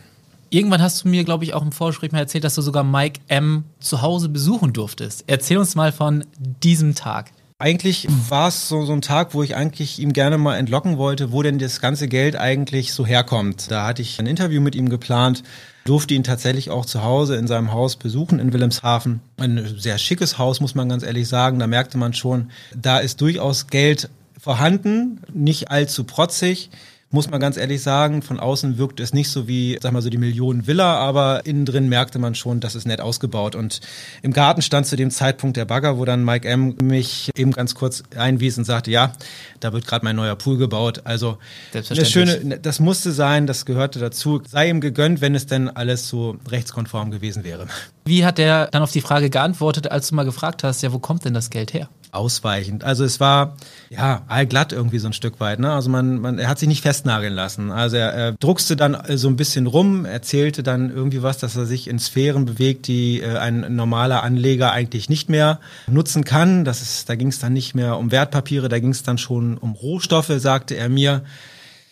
Irgendwann 0.53 0.83
hast 0.83 1.05
du 1.05 1.09
mir, 1.09 1.23
glaube 1.25 1.45
ich, 1.45 1.55
auch 1.55 1.63
im 1.63 1.71
Vorgespräch 1.71 2.11
mal 2.11 2.19
erzählt, 2.19 2.43
dass 2.43 2.57
du 2.57 2.63
sogar 2.63 2.83
Mike 2.83 3.21
M. 3.29 3.65
zu 3.79 4.03
Hause 4.03 4.29
besuchen 4.29 4.73
durftest. 4.73 5.25
Erzähl 5.29 5.59
uns 5.59 5.77
mal 5.77 5.93
von 5.93 6.25
diesem 6.39 6.97
Tag. 6.97 7.31
Eigentlich 7.61 8.09
war 8.31 8.49
es 8.49 8.71
so, 8.71 8.87
so 8.87 8.95
ein 8.95 9.03
Tag, 9.03 9.35
wo 9.35 9.43
ich 9.43 9.55
eigentlich 9.55 9.99
ihm 9.99 10.15
gerne 10.15 10.39
mal 10.39 10.57
entlocken 10.57 10.97
wollte, 10.97 11.31
wo 11.31 11.43
denn 11.43 11.59
das 11.59 11.83
ganze 11.83 12.09
Geld 12.09 12.35
eigentlich 12.35 12.95
so 12.95 13.05
herkommt. 13.05 13.71
Da 13.71 13.87
hatte 13.87 14.01
ich 14.01 14.19
ein 14.19 14.25
Interview 14.25 14.63
mit 14.63 14.75
ihm 14.75 14.89
geplant, 14.89 15.43
durfte 15.85 16.15
ihn 16.15 16.25
tatsächlich 16.25 16.71
auch 16.71 16.87
zu 16.87 17.05
Hause 17.05 17.37
in 17.37 17.47
seinem 17.47 17.71
Haus 17.71 17.97
besuchen 17.97 18.39
in 18.39 18.55
Wilhelmshaven. 18.55 19.21
Ein 19.37 19.75
sehr 19.77 19.99
schickes 19.99 20.39
Haus, 20.39 20.63
muss 20.63 20.75
man 20.75 20.89
ganz 20.89 21.03
ehrlich 21.03 21.29
sagen. 21.29 21.59
Da 21.59 21.67
merkte 21.67 21.99
man 21.99 22.15
schon, 22.15 22.51
da 22.75 22.97
ist 22.97 23.21
durchaus 23.21 23.67
Geld 23.67 24.09
vorhanden, 24.39 25.21
nicht 25.31 25.71
allzu 25.71 26.05
protzig 26.05 26.71
muss 27.11 27.29
man 27.29 27.41
ganz 27.41 27.57
ehrlich 27.57 27.83
sagen. 27.83 28.23
Von 28.23 28.39
außen 28.39 28.79
wirkt 28.79 29.01
es 29.01 29.13
nicht 29.13 29.31
so 29.31 29.49
wie, 29.49 29.79
sag 29.83 29.93
mal 29.93 30.03
so 30.03 30.11
die 30.11 30.19
Millionen 30.19 30.67
Villa, 30.67 30.97
aber 30.97 31.45
innen 31.45 31.65
drin 31.65 31.89
merkte 31.89 32.19
man 32.19 32.35
schon, 32.35 32.61
das 32.61 32.75
ist 32.75 32.87
nett 32.87 33.01
ausgebaut. 33.01 33.55
Und 33.57 33.81
im 34.23 34.33
Garten 34.33 34.63
stand 34.63 34.87
zu 34.87 34.97
dem 34.97 35.11
Zeitpunkt 35.11 35.57
der 35.57 35.65
Bagger, 35.65 35.99
wo 35.99 36.05
dann 36.05 36.25
Mike 36.25 36.49
M. 36.49 36.77
mich 36.83 37.31
eben 37.37 37.53
ganz 37.53 37.75
kurz 37.75 38.05
einwies 38.17 38.57
und 38.59 38.65
sagte, 38.65 38.91
ja, 38.91 39.13
da 39.59 39.73
wird 39.73 39.87
gerade 39.87 40.05
mein 40.05 40.17
neuer 40.17 40.37
Pool 40.37 40.57
gebaut. 40.57 41.03
Also 41.05 41.39
das 41.73 42.11
Schöne, 42.11 42.59
das 42.63 42.79
musste 42.79 43.13
sein, 43.13 43.47
das 43.47 43.67
gehörte 43.67 43.99
dazu. 43.99 44.41
Sei 44.49 44.69
ihm 44.69 44.81
gegönnt, 44.81 45.21
wenn 45.21 45.35
es 45.35 45.47
denn 45.47 45.69
alles 45.69 46.09
so 46.09 46.37
rechtskonform 46.49 47.11
gewesen 47.11 47.43
wäre. 47.43 47.67
Wie 48.05 48.25
hat 48.25 48.39
er 48.39 48.69
dann 48.69 48.83
auf 48.83 48.93
die 48.93 49.01
Frage 49.01 49.31
geantwortet, 49.31 49.91
als 49.91 50.09
du 50.09 50.15
mal 50.15 50.25
gefragt 50.25 50.63
hast, 50.65 50.83
ja, 50.83 50.93
wo 50.93 50.99
kommt 50.99 51.25
denn 51.25 51.35
das 51.35 51.51
Geld 51.51 51.75
her? 51.75 51.89
Ausweichend. 52.13 52.85
Also 52.85 53.05
es 53.05 53.21
war 53.21 53.57
ja 53.89 54.23
allglatt 54.29 54.73
irgendwie 54.73 54.99
so 54.99 55.07
ein 55.09 55.13
Stück 55.13 55.41
weit. 55.41 55.59
Ne? 55.59 55.73
Also 55.73 55.91
man, 55.91 56.21
man, 56.21 56.39
er 56.39 56.49
hat 56.49 56.59
sich 56.59 56.69
nicht 56.69 56.83
festnageln 56.83 57.33
lassen. 57.33 57.71
Also 57.71 57.97
er, 57.97 58.13
er 58.13 58.33
druckste 58.33 58.77
dann 58.77 58.95
äh, 58.95 59.17
so 59.17 59.29
ein 59.29 59.37
bisschen 59.37 59.67
rum, 59.67 60.05
erzählte 60.05 60.63
dann 60.63 60.91
irgendwie 60.91 61.23
was, 61.23 61.39
dass 61.39 61.57
er 61.57 61.67
sich 61.67 61.89
in 61.89 61.99
Sphären 61.99 62.45
bewegt, 62.45 62.87
die 62.87 63.21
äh, 63.21 63.37
ein 63.37 63.75
normaler 63.75 64.23
Anleger 64.23 64.73
eigentlich 64.73 65.09
nicht 65.09 65.29
mehr 65.29 65.61
nutzen 65.87 66.25
kann. 66.25 66.65
Das 66.65 66.83
ist, 66.83 67.09
da 67.09 67.15
ging 67.15 67.29
es 67.29 67.39
dann 67.39 67.53
nicht 67.53 67.75
mehr 67.75 67.97
um 67.97 68.11
Wertpapiere, 68.11 68.69
da 68.69 68.79
ging 68.79 68.91
es 68.91 69.03
dann 69.03 69.19
schon 69.19 69.59
um 69.59 69.73
Rohstoffe, 69.73 70.33
sagte 70.37 70.77
er 70.77 70.89
mir. 70.89 71.23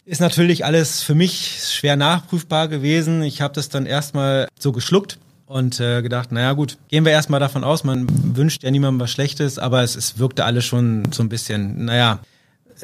Ist 0.04 0.20
natürlich 0.20 0.64
alles 0.64 1.02
für 1.02 1.14
mich 1.14 1.60
schwer 1.70 1.96
nachprüfbar 1.96 2.68
gewesen. 2.68 3.22
Ich 3.22 3.42
habe 3.42 3.54
das 3.54 3.68
dann 3.68 3.84
erstmal 3.84 4.48
so 4.58 4.72
geschluckt 4.72 5.18
und 5.48 5.80
äh, 5.80 6.02
gedacht, 6.02 6.30
naja 6.30 6.52
gut, 6.52 6.76
gehen 6.88 7.04
wir 7.04 7.12
erstmal 7.12 7.40
davon 7.40 7.64
aus, 7.64 7.82
man 7.82 8.06
wünscht 8.36 8.62
ja 8.62 8.70
niemandem 8.70 9.00
was 9.00 9.10
Schlechtes, 9.10 9.58
aber 9.58 9.82
es, 9.82 9.96
es 9.96 10.18
wirkte 10.18 10.44
alles 10.44 10.64
schon 10.64 11.10
so 11.10 11.22
ein 11.22 11.30
bisschen, 11.30 11.86
naja, 11.86 12.20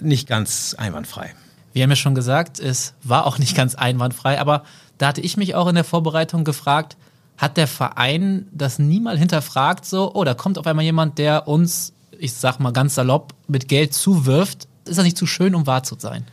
nicht 0.01 0.27
ganz 0.27 0.75
einwandfrei. 0.77 1.35
Wir 1.75 1.83
haben 1.83 1.91
ja 1.91 1.97
schon 1.97 2.15
gesagt, 2.15 2.59
es 2.61 2.95
war 3.03 3.27
auch 3.27 3.39
nicht 3.39 3.55
ganz 3.55 3.75
einwandfrei, 3.75 4.41
aber 4.41 4.65
da 4.97 5.09
hatte 5.09 5.21
ich 5.21 5.37
mich 5.37 5.55
auch 5.55 5.69
in 5.69 5.75
der 5.75 5.85
Vorbereitung 5.85 6.45
gefragt, 6.45 6.97
hat 7.37 7.57
der 7.57 7.67
Verein 7.67 8.47
das 8.53 8.79
nie 8.79 9.01
mal 9.01 9.19
hinterfragt, 9.19 9.85
so, 9.85 10.15
oh, 10.15 10.25
da 10.25 10.35
kommt 10.35 10.57
auf 10.57 10.67
einmal 10.67 10.85
jemand, 10.85 11.19
der 11.19 11.47
uns, 11.47 11.93
ich 12.19 12.33
sag 12.33 12.61
mal 12.61 12.73
ganz 12.73 12.95
salopp, 12.95 13.35
mit 13.47 13.69
Geld 13.69 13.93
zuwirft. 13.93 14.69
Ist 14.87 14.99
das 14.99 15.05
nicht 15.05 15.19
zu 15.19 15.27
schön, 15.27 15.55
um 15.55 15.67
wahr 15.67 15.83
zu 15.83 15.97
sein? 15.99 16.25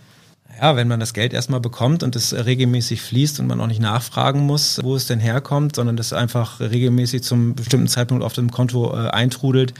Ja, 0.61 0.75
wenn 0.75 0.87
man 0.87 0.99
das 0.99 1.13
Geld 1.13 1.33
erstmal 1.33 1.59
bekommt 1.59 2.03
und 2.03 2.15
es 2.15 2.33
regelmäßig 2.33 3.01
fließt 3.01 3.39
und 3.39 3.47
man 3.47 3.59
auch 3.59 3.67
nicht 3.67 3.81
nachfragen 3.81 4.41
muss, 4.41 4.79
wo 4.83 4.95
es 4.95 5.07
denn 5.07 5.19
herkommt, 5.19 5.75
sondern 5.75 5.97
das 5.97 6.13
einfach 6.13 6.59
regelmäßig 6.59 7.23
zum 7.23 7.55
bestimmten 7.55 7.87
Zeitpunkt 7.87 8.23
auf 8.23 8.33
dem 8.33 8.51
Konto 8.51 8.93
äh, 8.93 9.09
eintrudelt, 9.09 9.73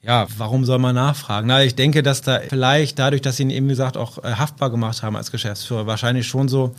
ja, 0.00 0.26
warum 0.36 0.64
soll 0.64 0.78
man 0.78 0.94
nachfragen? 0.94 1.46
Na, 1.48 1.62
ich 1.62 1.74
denke, 1.74 2.02
dass 2.02 2.20
da 2.20 2.40
vielleicht 2.48 2.98
dadurch, 2.98 3.22
dass 3.22 3.36
sie 3.36 3.42
ihn 3.44 3.50
eben 3.50 3.68
gesagt 3.68 3.96
auch 3.96 4.22
äh, 4.22 4.34
haftbar 4.34 4.70
gemacht 4.70 5.02
haben 5.02 5.16
als 5.16 5.30
Geschäftsführer, 5.30 5.86
wahrscheinlich 5.86 6.26
schon 6.26 6.48
so 6.48 6.74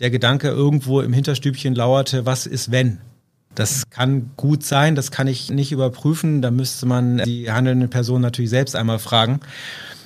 der 0.00 0.10
Gedanke 0.10 0.48
irgendwo 0.48 1.00
im 1.00 1.12
Hinterstübchen 1.12 1.74
lauerte, 1.74 2.26
was 2.26 2.46
ist 2.46 2.72
wenn? 2.72 2.98
Das 3.54 3.84
kann 3.90 4.30
gut 4.36 4.64
sein, 4.64 4.96
das 4.96 5.12
kann 5.12 5.28
ich 5.28 5.48
nicht 5.48 5.70
überprüfen. 5.70 6.42
Da 6.42 6.50
müsste 6.50 6.86
man 6.86 7.18
die 7.18 7.52
handelnde 7.52 7.86
Person 7.86 8.20
natürlich 8.20 8.50
selbst 8.50 8.74
einmal 8.74 8.98
fragen. 8.98 9.38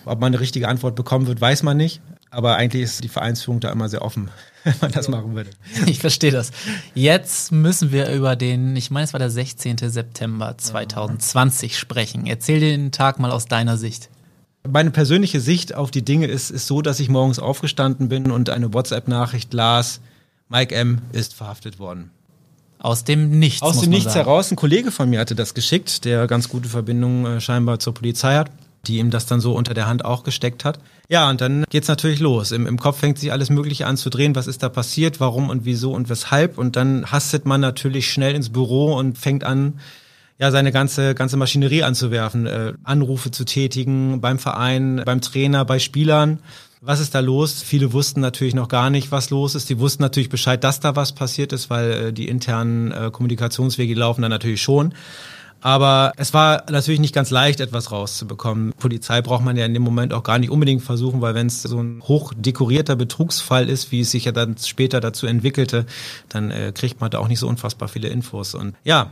Ob 0.04 0.20
man 0.20 0.34
eine 0.34 0.40
richtige 0.40 0.68
Antwort 0.68 0.96
bekommen 0.96 1.26
wird, 1.26 1.40
weiß 1.40 1.62
man 1.62 1.78
nicht. 1.78 2.02
Aber 2.30 2.56
eigentlich 2.56 2.82
ist 2.82 3.04
die 3.04 3.08
Vereinsführung 3.08 3.60
da 3.60 3.70
immer 3.70 3.88
sehr 3.88 4.02
offen, 4.02 4.30
wenn 4.64 4.74
man 4.80 4.92
das 4.92 5.08
machen 5.08 5.34
würde. 5.34 5.50
Ich 5.86 5.98
verstehe 5.98 6.30
das. 6.30 6.50
Jetzt 6.94 7.52
müssen 7.52 7.92
wir 7.92 8.10
über 8.10 8.36
den, 8.36 8.76
ich 8.76 8.90
meine, 8.90 9.04
es 9.04 9.12
war 9.12 9.18
der 9.18 9.30
16. 9.30 9.78
September 9.78 10.56
2020 10.56 11.78
sprechen. 11.78 12.26
Erzähl 12.26 12.60
den 12.60 12.92
Tag 12.92 13.18
mal 13.18 13.30
aus 13.30 13.46
deiner 13.46 13.76
Sicht. 13.76 14.10
Meine 14.68 14.90
persönliche 14.90 15.40
Sicht 15.40 15.74
auf 15.74 15.90
die 15.90 16.04
Dinge 16.04 16.26
ist, 16.26 16.50
ist 16.50 16.66
so, 16.66 16.82
dass 16.82 17.00
ich 17.00 17.08
morgens 17.08 17.38
aufgestanden 17.38 18.08
bin 18.08 18.30
und 18.30 18.50
eine 18.50 18.74
WhatsApp-Nachricht 18.74 19.54
las, 19.54 20.00
Mike 20.50 20.74
M. 20.74 21.00
ist 21.12 21.34
verhaftet 21.34 21.78
worden. 21.78 22.10
Aus 22.78 23.04
dem 23.04 23.38
Nichts. 23.38 23.62
Aus 23.62 23.80
dem 23.80 23.90
Nichts 23.90 24.12
sagen. 24.12 24.26
heraus. 24.26 24.50
Ein 24.50 24.56
Kollege 24.56 24.90
von 24.90 25.08
mir 25.10 25.20
hatte 25.20 25.34
das 25.34 25.54
geschickt, 25.54 26.04
der 26.04 26.26
ganz 26.26 26.48
gute 26.48 26.68
Verbindungen 26.68 27.38
äh, 27.38 27.40
scheinbar 27.40 27.78
zur 27.78 27.94
Polizei 27.94 28.36
hat 28.36 28.50
die 28.88 28.98
ihm 28.98 29.10
das 29.10 29.26
dann 29.26 29.40
so 29.40 29.52
unter 29.52 29.74
der 29.74 29.86
Hand 29.86 30.04
auch 30.04 30.24
gesteckt 30.24 30.64
hat. 30.64 30.80
Ja, 31.08 31.28
und 31.30 31.40
dann 31.40 31.64
geht's 31.70 31.88
natürlich 31.88 32.20
los. 32.20 32.50
Im, 32.50 32.66
Im 32.66 32.78
Kopf 32.78 32.98
fängt 32.98 33.18
sich 33.18 33.30
alles 33.30 33.50
Mögliche 33.50 33.86
an 33.86 33.96
zu 33.96 34.10
drehen. 34.10 34.34
Was 34.34 34.46
ist 34.46 34.62
da 34.62 34.68
passiert? 34.68 35.20
Warum 35.20 35.50
und 35.50 35.64
wieso 35.64 35.92
und 35.92 36.08
weshalb? 36.08 36.58
Und 36.58 36.76
dann 36.76 37.12
hastet 37.12 37.46
man 37.46 37.60
natürlich 37.60 38.10
schnell 38.10 38.34
ins 38.34 38.48
Büro 38.48 38.94
und 38.94 39.18
fängt 39.18 39.44
an, 39.44 39.74
ja, 40.38 40.50
seine 40.50 40.72
ganze, 40.72 41.14
ganze 41.14 41.36
Maschinerie 41.36 41.82
anzuwerfen, 41.82 42.46
äh, 42.46 42.72
Anrufe 42.84 43.30
zu 43.30 43.44
tätigen 43.44 44.20
beim 44.20 44.38
Verein, 44.38 45.02
beim 45.04 45.20
Trainer, 45.20 45.64
bei 45.64 45.78
Spielern. 45.78 46.38
Was 46.80 47.00
ist 47.00 47.14
da 47.14 47.20
los? 47.20 47.60
Viele 47.60 47.92
wussten 47.92 48.20
natürlich 48.20 48.54
noch 48.54 48.68
gar 48.68 48.88
nicht, 48.88 49.10
was 49.10 49.30
los 49.30 49.56
ist. 49.56 49.68
Die 49.68 49.80
wussten 49.80 50.02
natürlich 50.02 50.28
Bescheid, 50.28 50.62
dass 50.62 50.78
da 50.78 50.94
was 50.94 51.12
passiert 51.12 51.52
ist, 51.52 51.70
weil 51.70 51.90
äh, 51.90 52.12
die 52.12 52.28
internen 52.28 52.92
äh, 52.92 53.10
Kommunikationswege 53.10 53.94
laufen 53.94 54.22
dann 54.22 54.30
natürlich 54.30 54.62
schon. 54.62 54.94
Aber 55.60 56.12
es 56.16 56.32
war 56.34 56.64
natürlich 56.70 57.00
nicht 57.00 57.14
ganz 57.14 57.30
leicht, 57.30 57.60
etwas 57.60 57.90
rauszubekommen. 57.90 58.72
Polizei 58.74 59.20
braucht 59.22 59.44
man 59.44 59.56
ja 59.56 59.66
in 59.66 59.74
dem 59.74 59.82
Moment 59.82 60.12
auch 60.12 60.22
gar 60.22 60.38
nicht 60.38 60.50
unbedingt 60.50 60.82
versuchen, 60.82 61.20
weil 61.20 61.34
wenn 61.34 61.48
es 61.48 61.62
so 61.62 61.80
ein 61.80 62.00
hochdekorierter 62.02 62.94
Betrugsfall 62.94 63.68
ist, 63.68 63.90
wie 63.90 64.00
es 64.00 64.10
sich 64.10 64.26
ja 64.26 64.32
dann 64.32 64.56
später 64.58 65.00
dazu 65.00 65.26
entwickelte, 65.26 65.86
dann 66.28 66.50
äh, 66.50 66.72
kriegt 66.72 67.00
man 67.00 67.10
da 67.10 67.18
auch 67.18 67.28
nicht 67.28 67.40
so 67.40 67.48
unfassbar 67.48 67.88
viele 67.88 68.08
Infos. 68.08 68.54
Und 68.54 68.76
ja, 68.84 69.10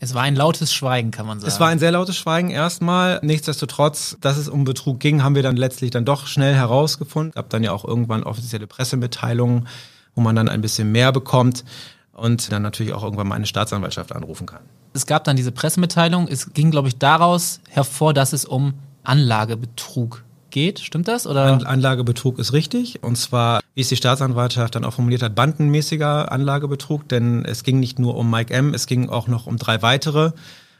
es 0.00 0.14
war 0.14 0.22
ein 0.22 0.34
lautes 0.34 0.74
Schweigen, 0.74 1.12
kann 1.12 1.26
man 1.26 1.38
sagen. 1.38 1.48
Es 1.48 1.60
war 1.60 1.68
ein 1.68 1.78
sehr 1.78 1.92
lautes 1.92 2.16
Schweigen 2.16 2.50
erstmal. 2.50 3.20
Nichtsdestotrotz, 3.22 4.16
dass 4.20 4.36
es 4.36 4.48
um 4.48 4.64
Betrug 4.64 4.98
ging, 4.98 5.22
haben 5.22 5.36
wir 5.36 5.44
dann 5.44 5.56
letztlich 5.56 5.92
dann 5.92 6.04
doch 6.04 6.26
schnell 6.26 6.54
herausgefunden. 6.54 7.32
Gab 7.34 7.50
dann 7.50 7.62
ja 7.62 7.70
auch 7.70 7.84
irgendwann 7.84 8.24
offizielle 8.24 8.66
Pressemitteilungen, 8.66 9.68
wo 10.16 10.22
man 10.22 10.34
dann 10.34 10.48
ein 10.48 10.60
bisschen 10.60 10.90
mehr 10.90 11.12
bekommt 11.12 11.64
und 12.12 12.52
dann 12.52 12.62
natürlich 12.62 12.92
auch 12.92 13.02
irgendwann 13.02 13.28
mal 13.28 13.36
eine 13.36 13.46
Staatsanwaltschaft 13.46 14.12
anrufen 14.12 14.46
kann 14.46 14.60
es 14.94 15.06
gab 15.06 15.24
dann 15.24 15.36
diese 15.36 15.52
Pressemitteilung. 15.52 16.28
Es 16.28 16.52
ging, 16.52 16.70
glaube 16.70 16.88
ich, 16.88 16.98
daraus 16.98 17.60
hervor, 17.68 18.14
dass 18.14 18.32
es 18.32 18.44
um 18.44 18.74
Anlagebetrug 19.04 20.24
geht. 20.50 20.80
Stimmt 20.80 21.08
das? 21.08 21.26
Oder? 21.26 21.66
Anlagebetrug 21.66 22.38
ist 22.38 22.52
richtig. 22.52 23.02
Und 23.02 23.16
zwar, 23.16 23.60
wie 23.74 23.80
es 23.80 23.88
die 23.88 23.96
Staatsanwaltschaft 23.96 24.74
dann 24.74 24.84
auch 24.84 24.92
formuliert 24.92 25.22
hat, 25.22 25.34
bandenmäßiger 25.34 26.30
Anlagebetrug. 26.30 27.08
Denn 27.08 27.44
es 27.44 27.64
ging 27.64 27.80
nicht 27.80 27.98
nur 27.98 28.16
um 28.16 28.30
Mike 28.30 28.52
M., 28.52 28.74
es 28.74 28.86
ging 28.86 29.08
auch 29.08 29.28
noch 29.28 29.46
um 29.46 29.56
drei 29.56 29.82
weitere 29.82 30.32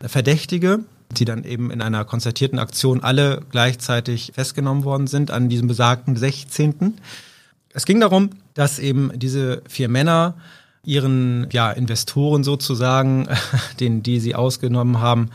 Verdächtige, 0.04 0.80
die 1.10 1.24
dann 1.24 1.44
eben 1.44 1.70
in 1.70 1.80
einer 1.80 2.04
konzertierten 2.04 2.58
Aktion 2.58 3.02
alle 3.02 3.42
gleichzeitig 3.50 4.32
festgenommen 4.34 4.84
worden 4.84 5.06
sind 5.06 5.30
an 5.30 5.48
diesem 5.48 5.68
besagten 5.68 6.16
16. 6.16 6.98
Es 7.72 7.86
ging 7.86 8.00
darum, 8.00 8.30
dass 8.54 8.78
eben 8.78 9.10
diese 9.14 9.62
vier 9.68 9.88
Männer 9.88 10.34
ihren 10.84 11.46
ja, 11.52 11.70
Investoren 11.70 12.42
sozusagen, 12.42 13.28
den, 13.80 14.02
die 14.02 14.18
sie 14.18 14.34
ausgenommen 14.34 15.00
haben, 15.00 15.30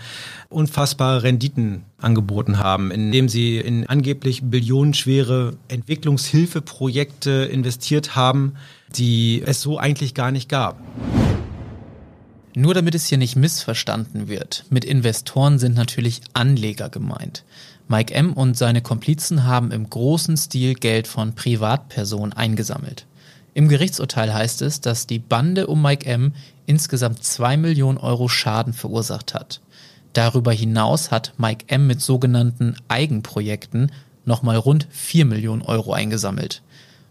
unfassbare 0.50 1.24
Renditen 1.24 1.84
angeboten 2.00 2.60
haben, 2.60 2.92
indem 2.92 3.30
sie 3.30 3.58
in 3.58 3.88
angeblich 3.88 4.44
billionenschwere 4.44 5.56
Entwicklungshilfeprojekte 5.70 7.32
investiert 7.52 8.16
haben, 8.16 8.56
die 8.96 9.42
es 9.46 9.62
so 9.62 9.78
eigentlich 9.78 10.14
gar 10.14 10.32
nicht 10.32 10.50
gab. 10.50 10.82
Nur 12.54 12.74
damit 12.74 12.96
es 12.96 13.06
hier 13.06 13.18
nicht 13.18 13.36
missverstanden 13.36 14.28
wird, 14.28 14.66
mit 14.70 14.84
Investoren 14.84 15.60
sind 15.60 15.76
natürlich 15.76 16.22
Anleger 16.34 16.90
gemeint. 16.90 17.44
Mike 17.88 18.14
M. 18.14 18.34
und 18.34 18.58
seine 18.58 18.82
Komplizen 18.82 19.46
haben 19.46 19.72
im 19.72 19.90
großen 19.90 20.36
Stil 20.36 20.74
Geld 20.74 21.08
von 21.08 21.36
Privatpersonen 21.36 22.34
eingesammelt. 22.34 23.06
Im 23.58 23.70
Gerichtsurteil 23.70 24.32
heißt 24.32 24.62
es, 24.62 24.82
dass 24.82 25.08
die 25.08 25.18
Bande 25.18 25.66
um 25.66 25.82
Mike 25.82 26.06
M. 26.06 26.34
insgesamt 26.68 27.24
zwei 27.24 27.58
Millionen 27.58 27.98
Euro 27.98 28.28
Schaden 28.28 28.72
verursacht 28.72 29.34
hat. 29.34 29.62
Darüber 30.14 30.52
hinaus 30.52 31.10
hat 31.10 31.34
Mike 31.40 31.66
M. 31.66 31.88
mit 31.88 32.00
sogenannten 32.00 32.76
Eigenprojekten 32.88 33.92
nochmal 34.26 34.58
rund 34.58 34.88
vier 34.92 35.26
Millionen 35.26 35.64
Euro 35.64 35.92
eingesammelt. 35.92 36.62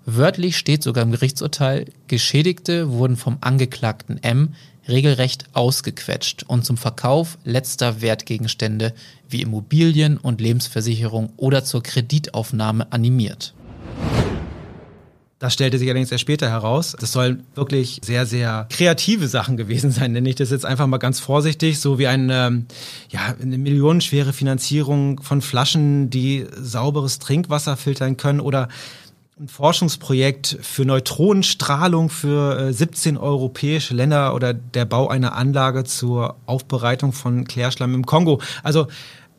Wörtlich 0.05 0.57
steht 0.57 0.85
sogar 0.85 1.03
im 1.03 1.11
Gerichtsurteil, 1.11 1.87
Geschädigte 2.07 2.93
wurden 2.93 3.17
vom 3.17 3.39
Angeklagten 3.41 4.23
M 4.23 4.55
regelrecht 4.87 5.47
ausgequetscht 5.53 6.45
und 6.45 6.65
zum 6.65 6.77
Verkauf 6.77 7.39
letzter 7.43 8.03
Wertgegenstände 8.03 8.95
wie 9.29 9.43
Immobilien 9.43 10.17
und 10.17 10.41
Lebensversicherung 10.41 11.33
oder 11.39 11.65
zur 11.65 11.83
Kreditaufnahme 11.83 12.93
animiert. 12.93 13.53
Das 15.39 15.53
stellte 15.53 15.79
sich 15.79 15.87
allerdings 15.89 16.11
erst 16.11 16.23
später 16.23 16.49
heraus. 16.49 16.97
Das 16.99 17.13
sollen 17.13 17.45
wirklich 17.55 18.01
sehr, 18.03 18.25
sehr 18.25 18.67
kreative 18.71 19.29
Sachen 19.29 19.59
gewesen 19.59 19.91
sein, 19.91 20.13
nenne 20.13 20.31
ich 20.31 20.37
das 20.37 20.51
jetzt 20.51 20.65
einfach 20.65 20.87
mal 20.87 20.97
ganz 20.97 21.21
vorsichtig, 21.21 21.79
so 21.79 21.99
wie 21.99 22.07
eine, 22.07 22.47
ähm, 22.47 22.67
ja, 23.11 23.35
eine 23.41 23.59
millionenschwere 23.59 24.33
Finanzierung 24.33 25.23
von 25.23 25.43
Flaschen, 25.43 26.09
die 26.09 26.47
sauberes 26.59 27.19
Trinkwasser 27.19 27.77
filtern 27.77 28.17
können 28.17 28.41
oder 28.41 28.69
ein 29.39 29.49
Forschungsprojekt 29.49 30.57
für 30.63 30.87
Neutronenstrahlung 30.87 32.09
für 32.09 32.73
17 32.73 33.17
äh, 33.17 33.19
europäische 33.19 33.93
Länder 33.93 34.35
oder 34.35 34.55
der 34.55 34.87
Bau 34.87 35.09
einer 35.09 35.35
Anlage 35.35 35.85
zur 35.85 36.37
Aufbereitung 36.47 37.13
von 37.13 37.45
Klärschlamm 37.45 37.95
im 37.95 38.07
Kongo. 38.07 38.41
Also 38.63 38.87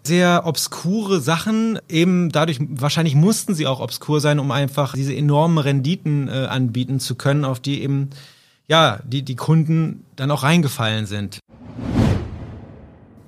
sehr 0.07 0.43
obskure 0.45 1.19
Sachen. 1.19 1.79
Eben 1.89 2.31
dadurch, 2.31 2.59
wahrscheinlich 2.59 3.15
mussten 3.15 3.53
sie 3.53 3.67
auch 3.67 3.79
obskur 3.79 4.21
sein, 4.21 4.39
um 4.39 4.51
einfach 4.51 4.93
diese 4.93 5.15
enormen 5.15 5.59
Renditen 5.59 6.27
äh, 6.27 6.47
anbieten 6.49 6.99
zu 6.99 7.15
können, 7.15 7.45
auf 7.45 7.59
die 7.59 7.83
eben, 7.83 8.09
ja, 8.67 8.99
die, 9.05 9.23
die 9.23 9.35
Kunden 9.35 10.05
dann 10.15 10.31
auch 10.31 10.43
reingefallen 10.43 11.05
sind. 11.05 11.39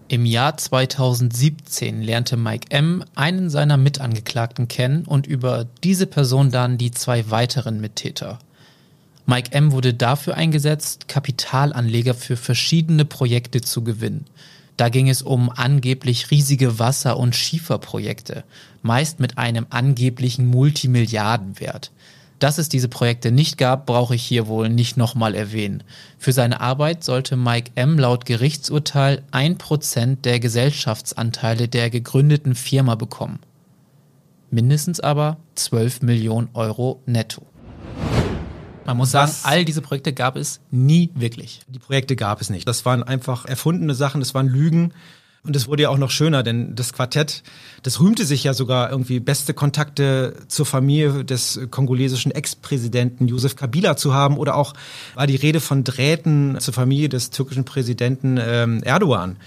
Im 0.07 0.25
Jahr 0.25 0.57
2017 0.57 2.01
lernte 2.01 2.35
Mike 2.35 2.71
M. 2.71 3.03
einen 3.13 3.51
seiner 3.51 3.77
Mitangeklagten 3.77 4.67
kennen 4.67 5.05
und 5.05 5.27
über 5.27 5.67
diese 5.83 6.07
Person 6.07 6.49
dann 6.49 6.79
die 6.79 6.89
zwei 6.89 7.29
weiteren 7.29 7.79
Mittäter. 7.79 8.39
Mike 9.27 9.51
M. 9.51 9.71
wurde 9.71 9.93
dafür 9.93 10.35
eingesetzt, 10.35 11.07
Kapitalanleger 11.07 12.15
für 12.15 12.35
verschiedene 12.35 13.05
Projekte 13.05 13.61
zu 13.61 13.83
gewinnen. 13.83 14.25
Da 14.79 14.87
ging 14.87 15.09
es 15.09 15.21
um 15.21 15.49
angeblich 15.49 16.31
riesige 16.31 16.79
Wasser- 16.79 17.17
und 17.17 17.35
Schieferprojekte, 17.35 18.45
meist 18.81 19.19
mit 19.19 19.37
einem 19.37 19.65
angeblichen 19.69 20.47
Multimilliardenwert. 20.47 21.91
Dass 22.39 22.57
es 22.57 22.69
diese 22.69 22.87
Projekte 22.87 23.29
nicht 23.33 23.57
gab, 23.57 23.85
brauche 23.85 24.15
ich 24.15 24.23
hier 24.23 24.47
wohl 24.47 24.69
nicht 24.69 24.95
nochmal 24.95 25.35
erwähnen. 25.35 25.83
Für 26.17 26.31
seine 26.31 26.61
Arbeit 26.61 27.03
sollte 27.03 27.35
Mike 27.35 27.71
M. 27.75 27.99
laut 27.99 28.25
Gerichtsurteil 28.25 29.21
ein 29.31 29.57
Prozent 29.57 30.23
der 30.23 30.39
Gesellschaftsanteile 30.39 31.67
der 31.67 31.89
gegründeten 31.89 32.55
Firma 32.55 32.95
bekommen. 32.95 33.39
Mindestens 34.49 35.01
aber 35.01 35.35
12 35.55 36.03
Millionen 36.03 36.47
Euro 36.53 37.01
netto. 37.05 37.45
Man 38.89 38.97
muss 38.97 39.11
sagen, 39.11 39.31
all 39.43 39.65
diese 39.65 39.81
Projekte 39.81 40.13
gab 40.13 40.35
es 40.35 40.61
nie 40.71 41.11
wirklich. 41.13 41.61
Die 41.67 41.77
Projekte 41.77 42.15
gab 42.15 42.41
es 42.41 42.49
nicht. 42.49 42.67
Das 42.67 42.85
waren 42.87 43.03
einfach 43.03 43.45
erfundene 43.45 43.93
Sachen, 43.93 44.19
das 44.19 44.33
waren 44.33 44.47
Lügen. 44.47 44.93
Und 45.43 45.55
es 45.55 45.67
wurde 45.67 45.83
ja 45.83 45.89
auch 45.89 45.99
noch 45.99 46.09
schöner, 46.09 46.41
denn 46.41 46.73
das 46.73 46.91
Quartett, 46.91 47.43
das 47.83 47.99
rühmte 47.99 48.25
sich 48.25 48.43
ja 48.43 48.55
sogar 48.55 48.89
irgendwie 48.89 49.19
beste 49.19 49.53
Kontakte 49.53 50.37
zur 50.47 50.65
Familie 50.65 51.23
des 51.23 51.59
kongolesischen 51.69 52.31
Ex-Präsidenten 52.31 53.27
Josef 53.27 53.55
Kabila 53.55 53.95
zu 53.95 54.15
haben 54.15 54.37
oder 54.37 54.55
auch 54.55 54.73
war 55.13 55.27
die 55.27 55.35
Rede 55.35 55.59
von 55.59 55.83
Drähten 55.83 56.57
zur 56.59 56.73
Familie 56.73 57.09
des 57.09 57.29
türkischen 57.29 57.65
Präsidenten 57.65 58.39
ähm, 58.41 58.81
Erdogan. 58.81 59.37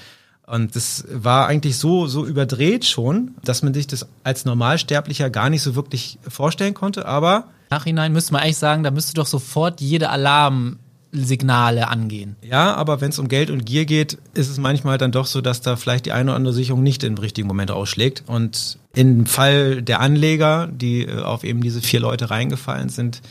Und 0.47 0.77
das 0.77 1.05
war 1.11 1.49
eigentlich 1.49 1.79
so, 1.79 2.07
so 2.07 2.25
überdreht 2.25 2.85
schon, 2.85 3.35
dass 3.45 3.65
man 3.65 3.75
sich 3.75 3.89
das 3.89 4.07
als 4.23 4.45
Normalsterblicher 4.45 5.31
gar 5.31 5.51
nicht 5.51 5.63
so 5.63 5.75
wirklich 5.75 6.21
vorstellen 6.29 6.75
konnte, 6.75 7.07
aber 7.07 7.49
Nachhinein 7.73 8.13
müsste 8.13 8.35
man 8.35 8.43
eigentlich 8.43 8.59
sagen, 8.59 8.83
da 8.83 8.91
müsste 8.91 9.15
doch 9.15 9.27
sofort 9.27 9.81
jede 9.81 10.11
Alarmsignale 10.11 11.89
angehen. 11.89 12.37
Ja, 12.43 12.75
aber 12.75 13.01
wenn 13.01 13.09
es 13.09 13.19
um 13.19 13.29
Geld 13.29 13.51
und 13.51 13.65
Gier 13.65 13.87
geht, 13.87 14.19
ist 14.35 14.51
es 14.51 14.59
manchmal 14.59 14.99
dann 14.99 15.11
doch 15.11 15.25
so, 15.25 15.41
dass 15.41 15.63
da 15.63 15.77
vielleicht 15.77 16.05
die 16.05 16.13
eine 16.13 16.31
oder 16.31 16.37
andere 16.37 16.53
Sicherung 16.53 16.83
nicht 16.83 17.03
im 17.03 17.17
richtigen 17.17 17.49
Moment 17.49 17.71
ausschlägt. 17.71 18.25
Und 18.27 18.79
im 18.95 19.25
Fall 19.25 19.81
der 19.81 20.01
Anleger, 20.01 20.69
die 20.71 21.07
äh, 21.07 21.23
auf 21.23 21.45
eben 21.45 21.63
diese 21.63 21.81
vier 21.81 22.01
Leute 22.01 22.29
reingefallen 22.31 22.91
sind, 22.91 23.23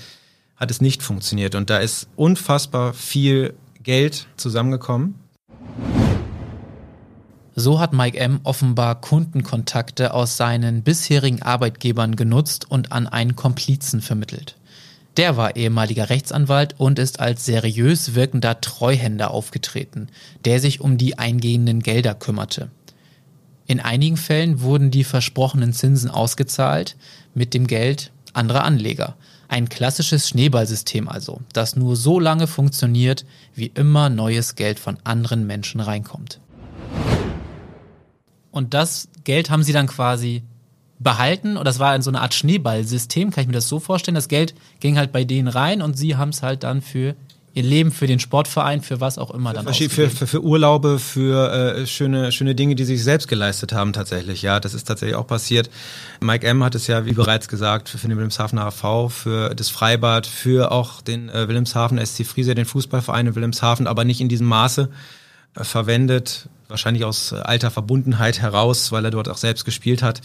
hat 0.55 0.71
es 0.71 0.81
nicht 0.81 1.03
funktioniert. 1.03 1.53
Und 1.53 1.69
da 1.69 1.77
ist 1.77 2.07
unfassbar 2.15 2.93
viel 2.93 3.53
Geld 3.83 4.27
zusammengekommen. 4.37 5.15
So 7.55 7.79
hat 7.79 7.91
Mike 7.91 8.17
M. 8.17 8.39
offenbar 8.43 9.01
Kundenkontakte 9.01 10.13
aus 10.13 10.37
seinen 10.37 10.83
bisherigen 10.83 11.41
Arbeitgebern 11.41 12.15
genutzt 12.15 12.69
und 12.69 12.91
an 12.93 13.07
einen 13.07 13.35
Komplizen 13.35 14.01
vermittelt. 14.01 14.55
Der 15.17 15.35
war 15.35 15.57
ehemaliger 15.57 16.09
Rechtsanwalt 16.09 16.75
und 16.77 16.97
ist 16.97 17.19
als 17.19 17.45
seriös 17.45 18.15
wirkender 18.15 18.61
Treuhänder 18.61 19.31
aufgetreten, 19.31 20.07
der 20.45 20.61
sich 20.61 20.79
um 20.79 20.97
die 20.97 21.19
eingehenden 21.19 21.81
Gelder 21.81 22.15
kümmerte. 22.15 22.69
In 23.67 23.81
einigen 23.81 24.17
Fällen 24.17 24.61
wurden 24.61 24.89
die 24.89 25.03
versprochenen 25.03 25.73
Zinsen 25.73 26.09
ausgezahlt 26.09 26.95
mit 27.33 27.53
dem 27.53 27.67
Geld 27.67 28.11
anderer 28.33 28.63
Anleger. 28.63 29.15
Ein 29.49 29.67
klassisches 29.67 30.29
Schneeballsystem 30.29 31.09
also, 31.09 31.41
das 31.51 31.75
nur 31.75 31.97
so 31.97 32.17
lange 32.17 32.47
funktioniert, 32.47 33.25
wie 33.53 33.71
immer 33.73 34.09
neues 34.09 34.55
Geld 34.55 34.79
von 34.79 34.97
anderen 35.03 35.45
Menschen 35.45 35.81
reinkommt. 35.81 36.39
Und 38.51 38.73
das 38.73 39.07
Geld 39.23 39.49
haben 39.49 39.63
sie 39.63 39.73
dann 39.73 39.87
quasi 39.87 40.43
behalten 40.99 41.57
und 41.57 41.65
das 41.65 41.79
war 41.79 41.95
in 41.95 42.01
so 42.01 42.11
eine 42.11 42.21
Art 42.21 42.33
Schneeballsystem, 42.33 43.31
kann 43.31 43.41
ich 43.41 43.47
mir 43.47 43.53
das 43.53 43.67
so 43.67 43.79
vorstellen. 43.79 44.15
Das 44.15 44.27
Geld 44.27 44.53
ging 44.79 44.97
halt 44.97 45.11
bei 45.11 45.23
denen 45.23 45.47
rein 45.47 45.81
und 45.81 45.97
sie 45.97 46.15
haben 46.15 46.29
es 46.29 46.43
halt 46.43 46.63
dann 46.63 46.81
für 46.81 47.15
ihr 47.53 47.63
Leben, 47.63 47.91
für 47.91 48.07
den 48.07 48.19
Sportverein, 48.19 48.81
für 48.81 49.01
was 49.01 49.17
auch 49.17 49.31
immer 49.31 49.51
dann 49.51 49.65
für, 49.73 49.89
für, 49.89 50.09
für, 50.09 50.27
für 50.27 50.41
Urlaube, 50.41 50.99
für 50.99 51.51
äh, 51.51 51.85
schöne, 51.85 52.31
schöne 52.31 52.55
Dinge, 52.55 52.75
die 52.75 52.85
sie 52.85 52.95
sich 52.95 53.03
selbst 53.03 53.27
geleistet 53.27 53.73
haben 53.73 53.91
tatsächlich. 53.93 54.41
Ja, 54.41 54.59
das 54.59 54.73
ist 54.73 54.85
tatsächlich 54.85 55.15
auch 55.15 55.27
passiert. 55.27 55.69
Mike 56.21 56.47
M. 56.47 56.63
hat 56.63 56.75
es 56.75 56.87
ja, 56.87 57.05
wie 57.05 57.13
bereits 57.13 57.49
gesagt, 57.49 57.89
für 57.89 57.97
den 57.97 58.15
Wilhelmshavener 58.15 58.67
AV, 58.67 59.11
für 59.11 59.53
das 59.53 59.69
Freibad, 59.69 60.27
für 60.27 60.71
auch 60.71 61.01
den 61.01 61.29
äh, 61.29 61.47
Wilhelmshaven 61.47 62.03
SC 62.05 62.25
Friese, 62.25 62.55
den 62.55 62.65
Fußballverein 62.65 63.27
in 63.27 63.35
Wilhelmshaven, 63.35 63.85
aber 63.87 64.05
nicht 64.05 64.21
in 64.21 64.29
diesem 64.29 64.47
Maße 64.47 64.89
äh, 65.55 65.63
verwendet 65.65 66.47
wahrscheinlich 66.71 67.05
aus 67.05 67.31
äh, 67.31 67.35
alter 67.35 67.69
Verbundenheit 67.69 68.41
heraus, 68.41 68.91
weil 68.91 69.05
er 69.05 69.11
dort 69.11 69.29
auch 69.29 69.37
selbst 69.37 69.65
gespielt 69.65 70.01
hat. 70.01 70.21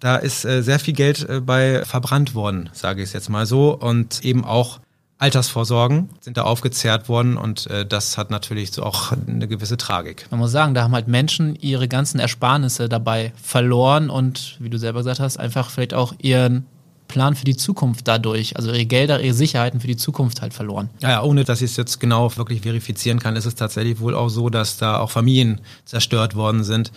Da 0.00 0.16
ist 0.16 0.44
äh, 0.44 0.62
sehr 0.62 0.78
viel 0.78 0.94
Geld 0.94 1.28
äh, 1.28 1.40
bei 1.40 1.84
verbrannt 1.84 2.34
worden, 2.34 2.70
sage 2.72 3.02
ich 3.02 3.08
es 3.08 3.12
jetzt 3.12 3.28
mal 3.28 3.46
so. 3.46 3.76
Und 3.76 4.24
eben 4.24 4.44
auch 4.44 4.78
Altersvorsorgen 5.18 6.10
sind 6.20 6.36
da 6.36 6.42
aufgezehrt 6.42 7.08
worden 7.08 7.36
und 7.36 7.68
das 7.88 8.16
hat 8.16 8.30
natürlich 8.30 8.78
auch 8.78 9.10
eine 9.10 9.48
gewisse 9.48 9.76
Tragik. 9.76 10.28
Man 10.30 10.38
muss 10.38 10.52
sagen, 10.52 10.74
da 10.74 10.84
haben 10.84 10.94
halt 10.94 11.08
Menschen 11.08 11.56
ihre 11.56 11.88
ganzen 11.88 12.20
Ersparnisse 12.20 12.88
dabei 12.88 13.32
verloren 13.42 14.10
und, 14.10 14.56
wie 14.60 14.70
du 14.70 14.78
selber 14.78 15.00
gesagt 15.00 15.18
hast, 15.18 15.36
einfach 15.36 15.70
vielleicht 15.70 15.92
auch 15.92 16.14
ihren 16.18 16.66
Plan 17.08 17.34
für 17.34 17.44
die 17.44 17.56
Zukunft 17.56 18.06
dadurch, 18.06 18.56
also 18.56 18.70
ihre 18.70 18.86
Gelder, 18.86 19.20
ihre 19.20 19.34
Sicherheiten 19.34 19.80
für 19.80 19.86
die 19.86 19.96
Zukunft 19.96 20.42
halt 20.42 20.54
verloren. 20.54 20.90
Ja, 21.00 21.10
ja 21.10 21.22
ohne 21.22 21.44
dass 21.44 21.62
ich 21.62 21.70
es 21.70 21.76
jetzt 21.76 21.98
genau 21.98 22.36
wirklich 22.36 22.60
verifizieren 22.60 23.18
kann, 23.18 23.34
ist 23.34 23.46
es 23.46 23.54
tatsächlich 23.54 24.00
wohl 24.00 24.14
auch 24.14 24.28
so, 24.28 24.50
dass 24.50 24.76
da 24.76 24.98
auch 24.98 25.10
Familien 25.10 25.60
zerstört 25.84 26.36
worden 26.36 26.62
sind 26.62 26.92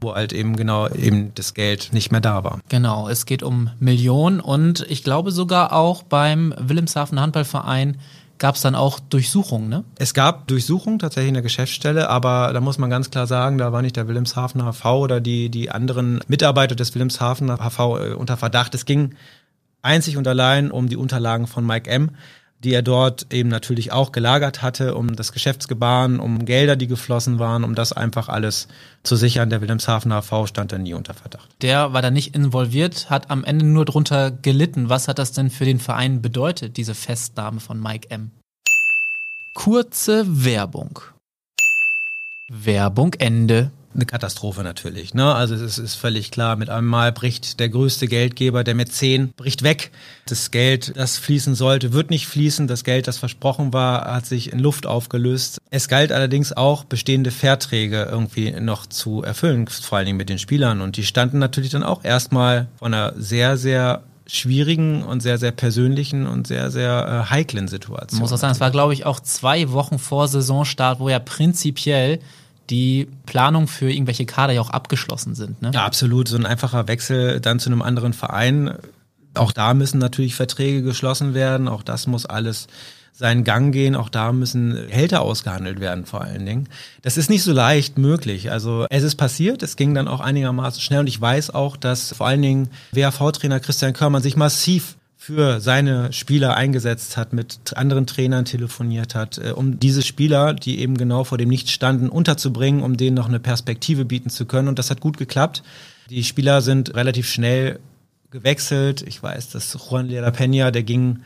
wo 0.00 0.14
halt 0.14 0.34
eben 0.34 0.54
genau 0.54 0.88
eben 0.88 1.32
das 1.34 1.54
Geld 1.54 1.90
nicht 1.92 2.12
mehr 2.12 2.20
da 2.20 2.44
war. 2.44 2.60
Genau, 2.68 3.08
es 3.08 3.24
geht 3.24 3.42
um 3.42 3.70
Millionen 3.78 4.40
und 4.40 4.84
ich 4.90 5.02
glaube 5.02 5.30
sogar 5.32 5.72
auch 5.72 6.02
beim 6.02 6.52
Wilhelmshaven 6.58 7.18
Handballverein 7.18 7.96
gab 8.38 8.56
es 8.56 8.62
dann 8.62 8.74
auch 8.74 9.00
Durchsuchungen, 9.00 9.68
ne? 9.68 9.84
Es 9.96 10.12
gab 10.12 10.48
Durchsuchungen 10.48 10.98
tatsächlich 10.98 11.28
in 11.28 11.34
der 11.34 11.42
Geschäftsstelle, 11.42 12.08
aber 12.10 12.52
da 12.52 12.60
muss 12.60 12.78
man 12.78 12.90
ganz 12.90 13.10
klar 13.10 13.26
sagen, 13.26 13.58
da 13.58 13.72
war 13.72 13.80
nicht 13.80 13.96
der 13.96 14.08
Wilhelmshavener 14.08 14.72
HV 14.72 14.84
oder 14.84 15.20
die, 15.20 15.48
die 15.48 15.70
anderen 15.70 16.20
Mitarbeiter 16.26 16.74
des 16.74 16.94
Wilhelmshavener 16.94 17.58
HV 17.58 17.78
äh, 17.78 18.12
unter 18.14 18.36
Verdacht. 18.36 18.74
Es 18.74 18.84
ging 18.84 19.14
einzig 19.84 20.16
und 20.16 20.26
allein 20.26 20.70
um 20.70 20.88
die 20.88 20.96
Unterlagen 20.96 21.46
von 21.46 21.66
Mike 21.66 21.90
M., 21.90 22.10
die 22.64 22.72
er 22.72 22.82
dort 22.82 23.32
eben 23.32 23.50
natürlich 23.50 23.92
auch 23.92 24.10
gelagert 24.10 24.62
hatte, 24.62 24.94
um 24.94 25.14
das 25.16 25.32
Geschäftsgebaren, 25.32 26.18
um 26.18 26.46
Gelder, 26.46 26.76
die 26.76 26.86
geflossen 26.86 27.38
waren, 27.38 27.62
um 27.62 27.74
das 27.74 27.92
einfach 27.92 28.30
alles 28.30 28.68
zu 29.02 29.16
sichern. 29.16 29.50
Der 29.50 29.60
Wilhelmshavener 29.60 30.16
AV 30.16 30.46
stand 30.46 30.72
da 30.72 30.78
nie 30.78 30.94
unter 30.94 31.12
Verdacht. 31.12 31.50
Der 31.60 31.92
war 31.92 32.00
da 32.00 32.10
nicht 32.10 32.34
involviert, 32.34 33.10
hat 33.10 33.30
am 33.30 33.44
Ende 33.44 33.66
nur 33.66 33.84
drunter 33.84 34.30
gelitten. 34.30 34.88
Was 34.88 35.08
hat 35.08 35.18
das 35.18 35.32
denn 35.32 35.50
für 35.50 35.66
den 35.66 35.78
Verein 35.78 36.22
bedeutet, 36.22 36.78
diese 36.78 36.94
Festnahme 36.94 37.60
von 37.60 37.78
Mike 37.78 38.10
M? 38.10 38.30
Kurze 39.54 40.24
Werbung. 40.26 41.00
Werbung 42.48 43.12
Ende 43.14 43.70
eine 43.94 44.06
Katastrophe 44.06 44.62
natürlich. 44.62 45.14
Ne? 45.14 45.34
Also 45.34 45.54
es 45.54 45.78
ist 45.78 45.94
völlig 45.94 46.30
klar, 46.30 46.56
mit 46.56 46.70
einem 46.70 46.86
Mal 46.86 47.12
bricht 47.12 47.60
der 47.60 47.68
größte 47.68 48.06
Geldgeber, 48.06 48.64
der 48.64 48.74
Mäzen, 48.74 49.32
bricht 49.36 49.62
weg. 49.62 49.90
Das 50.26 50.50
Geld, 50.50 50.96
das 50.96 51.18
fließen 51.18 51.54
sollte, 51.54 51.92
wird 51.92 52.10
nicht 52.10 52.26
fließen. 52.26 52.66
Das 52.66 52.84
Geld, 52.84 53.08
das 53.08 53.18
versprochen 53.18 53.72
war, 53.72 54.12
hat 54.12 54.26
sich 54.26 54.52
in 54.52 54.58
Luft 54.58 54.86
aufgelöst. 54.86 55.60
Es 55.70 55.88
galt 55.88 56.12
allerdings 56.12 56.52
auch, 56.52 56.84
bestehende 56.84 57.30
Verträge 57.30 58.08
irgendwie 58.10 58.52
noch 58.52 58.86
zu 58.86 59.22
erfüllen, 59.22 59.66
vor 59.66 59.98
allen 59.98 60.06
Dingen 60.06 60.18
mit 60.18 60.28
den 60.28 60.38
Spielern. 60.38 60.80
Und 60.80 60.96
die 60.96 61.04
standen 61.04 61.38
natürlich 61.38 61.70
dann 61.70 61.82
auch 61.82 62.04
erstmal 62.04 62.68
vor 62.78 62.86
einer 62.86 63.12
sehr, 63.16 63.56
sehr 63.56 64.02
schwierigen 64.26 65.02
und 65.02 65.20
sehr, 65.20 65.38
sehr 65.38 65.52
persönlichen 65.52 66.26
und 66.26 66.46
sehr, 66.46 66.70
sehr 66.70 67.24
äh, 67.26 67.30
heiklen 67.30 67.68
Situation. 67.68 68.18
Man 68.18 68.22
muss 68.22 68.32
auch 68.32 68.38
sagen, 68.38 68.52
es 68.52 68.60
war, 68.60 68.70
glaube 68.70 68.94
ich, 68.94 69.04
auch 69.04 69.20
zwei 69.20 69.70
Wochen 69.70 69.98
vor 69.98 70.28
Saisonstart, 70.28 70.98
wo 70.98 71.08
ja 71.08 71.18
prinzipiell 71.18 72.20
die 72.70 73.08
Planung 73.26 73.68
für 73.68 73.90
irgendwelche 73.90 74.26
Kader 74.26 74.52
ja 74.52 74.60
auch 74.60 74.70
abgeschlossen 74.70 75.34
sind. 75.34 75.60
Ne? 75.62 75.70
Ja, 75.74 75.84
absolut. 75.84 76.28
So 76.28 76.36
ein 76.36 76.46
einfacher 76.46 76.88
Wechsel 76.88 77.40
dann 77.40 77.58
zu 77.58 77.70
einem 77.70 77.82
anderen 77.82 78.12
Verein. 78.12 78.74
Auch 79.34 79.52
da 79.52 79.74
müssen 79.74 79.98
natürlich 79.98 80.34
Verträge 80.34 80.82
geschlossen 80.82 81.34
werden. 81.34 81.68
Auch 81.68 81.82
das 81.82 82.06
muss 82.06 82.26
alles 82.26 82.68
seinen 83.12 83.44
Gang 83.44 83.72
gehen. 83.72 83.94
Auch 83.96 84.08
da 84.08 84.32
müssen 84.32 84.88
Hälter 84.88 85.22
ausgehandelt 85.22 85.80
werden, 85.80 86.04
vor 86.04 86.22
allen 86.22 86.44
Dingen. 86.44 86.68
Das 87.02 87.16
ist 87.16 87.30
nicht 87.30 87.42
so 87.42 87.52
leicht 87.52 87.96
möglich. 87.96 88.50
Also 88.50 88.86
es 88.90 89.02
ist 89.02 89.16
passiert, 89.16 89.62
es 89.62 89.76
ging 89.76 89.94
dann 89.94 90.08
auch 90.08 90.20
einigermaßen 90.20 90.80
schnell 90.80 91.00
und 91.00 91.06
ich 91.06 91.20
weiß 91.20 91.50
auch, 91.50 91.76
dass 91.76 92.12
vor 92.12 92.26
allen 92.26 92.42
Dingen 92.42 92.70
WHV-Trainer 92.92 93.60
Christian 93.60 93.92
Körmann 93.92 94.22
sich 94.22 94.36
massiv 94.36 94.96
für 95.24 95.58
seine 95.58 96.12
Spieler 96.12 96.54
eingesetzt 96.54 97.16
hat, 97.16 97.32
mit 97.32 97.74
anderen 97.76 98.06
Trainern 98.06 98.44
telefoniert 98.44 99.14
hat, 99.14 99.38
äh, 99.38 99.52
um 99.52 99.80
diese 99.80 100.02
Spieler, 100.02 100.52
die 100.52 100.80
eben 100.80 100.98
genau 100.98 101.24
vor 101.24 101.38
dem 101.38 101.48
Nichts 101.48 101.70
standen, 101.70 102.10
unterzubringen, 102.10 102.82
um 102.82 102.98
denen 102.98 103.16
noch 103.16 103.26
eine 103.26 103.40
Perspektive 103.40 104.04
bieten 104.04 104.28
zu 104.28 104.44
können. 104.44 104.68
Und 104.68 104.78
das 104.78 104.90
hat 104.90 105.00
gut 105.00 105.16
geklappt. 105.16 105.62
Die 106.10 106.24
Spieler 106.24 106.60
sind 106.60 106.94
relativ 106.94 107.26
schnell 107.26 107.80
gewechselt. 108.30 109.00
Ich 109.00 109.22
weiß, 109.22 109.48
dass 109.48 109.78
Juan 109.88 110.08
Lera 110.08 110.28
Peña, 110.28 110.70
der 110.70 110.82
ging 110.82 111.20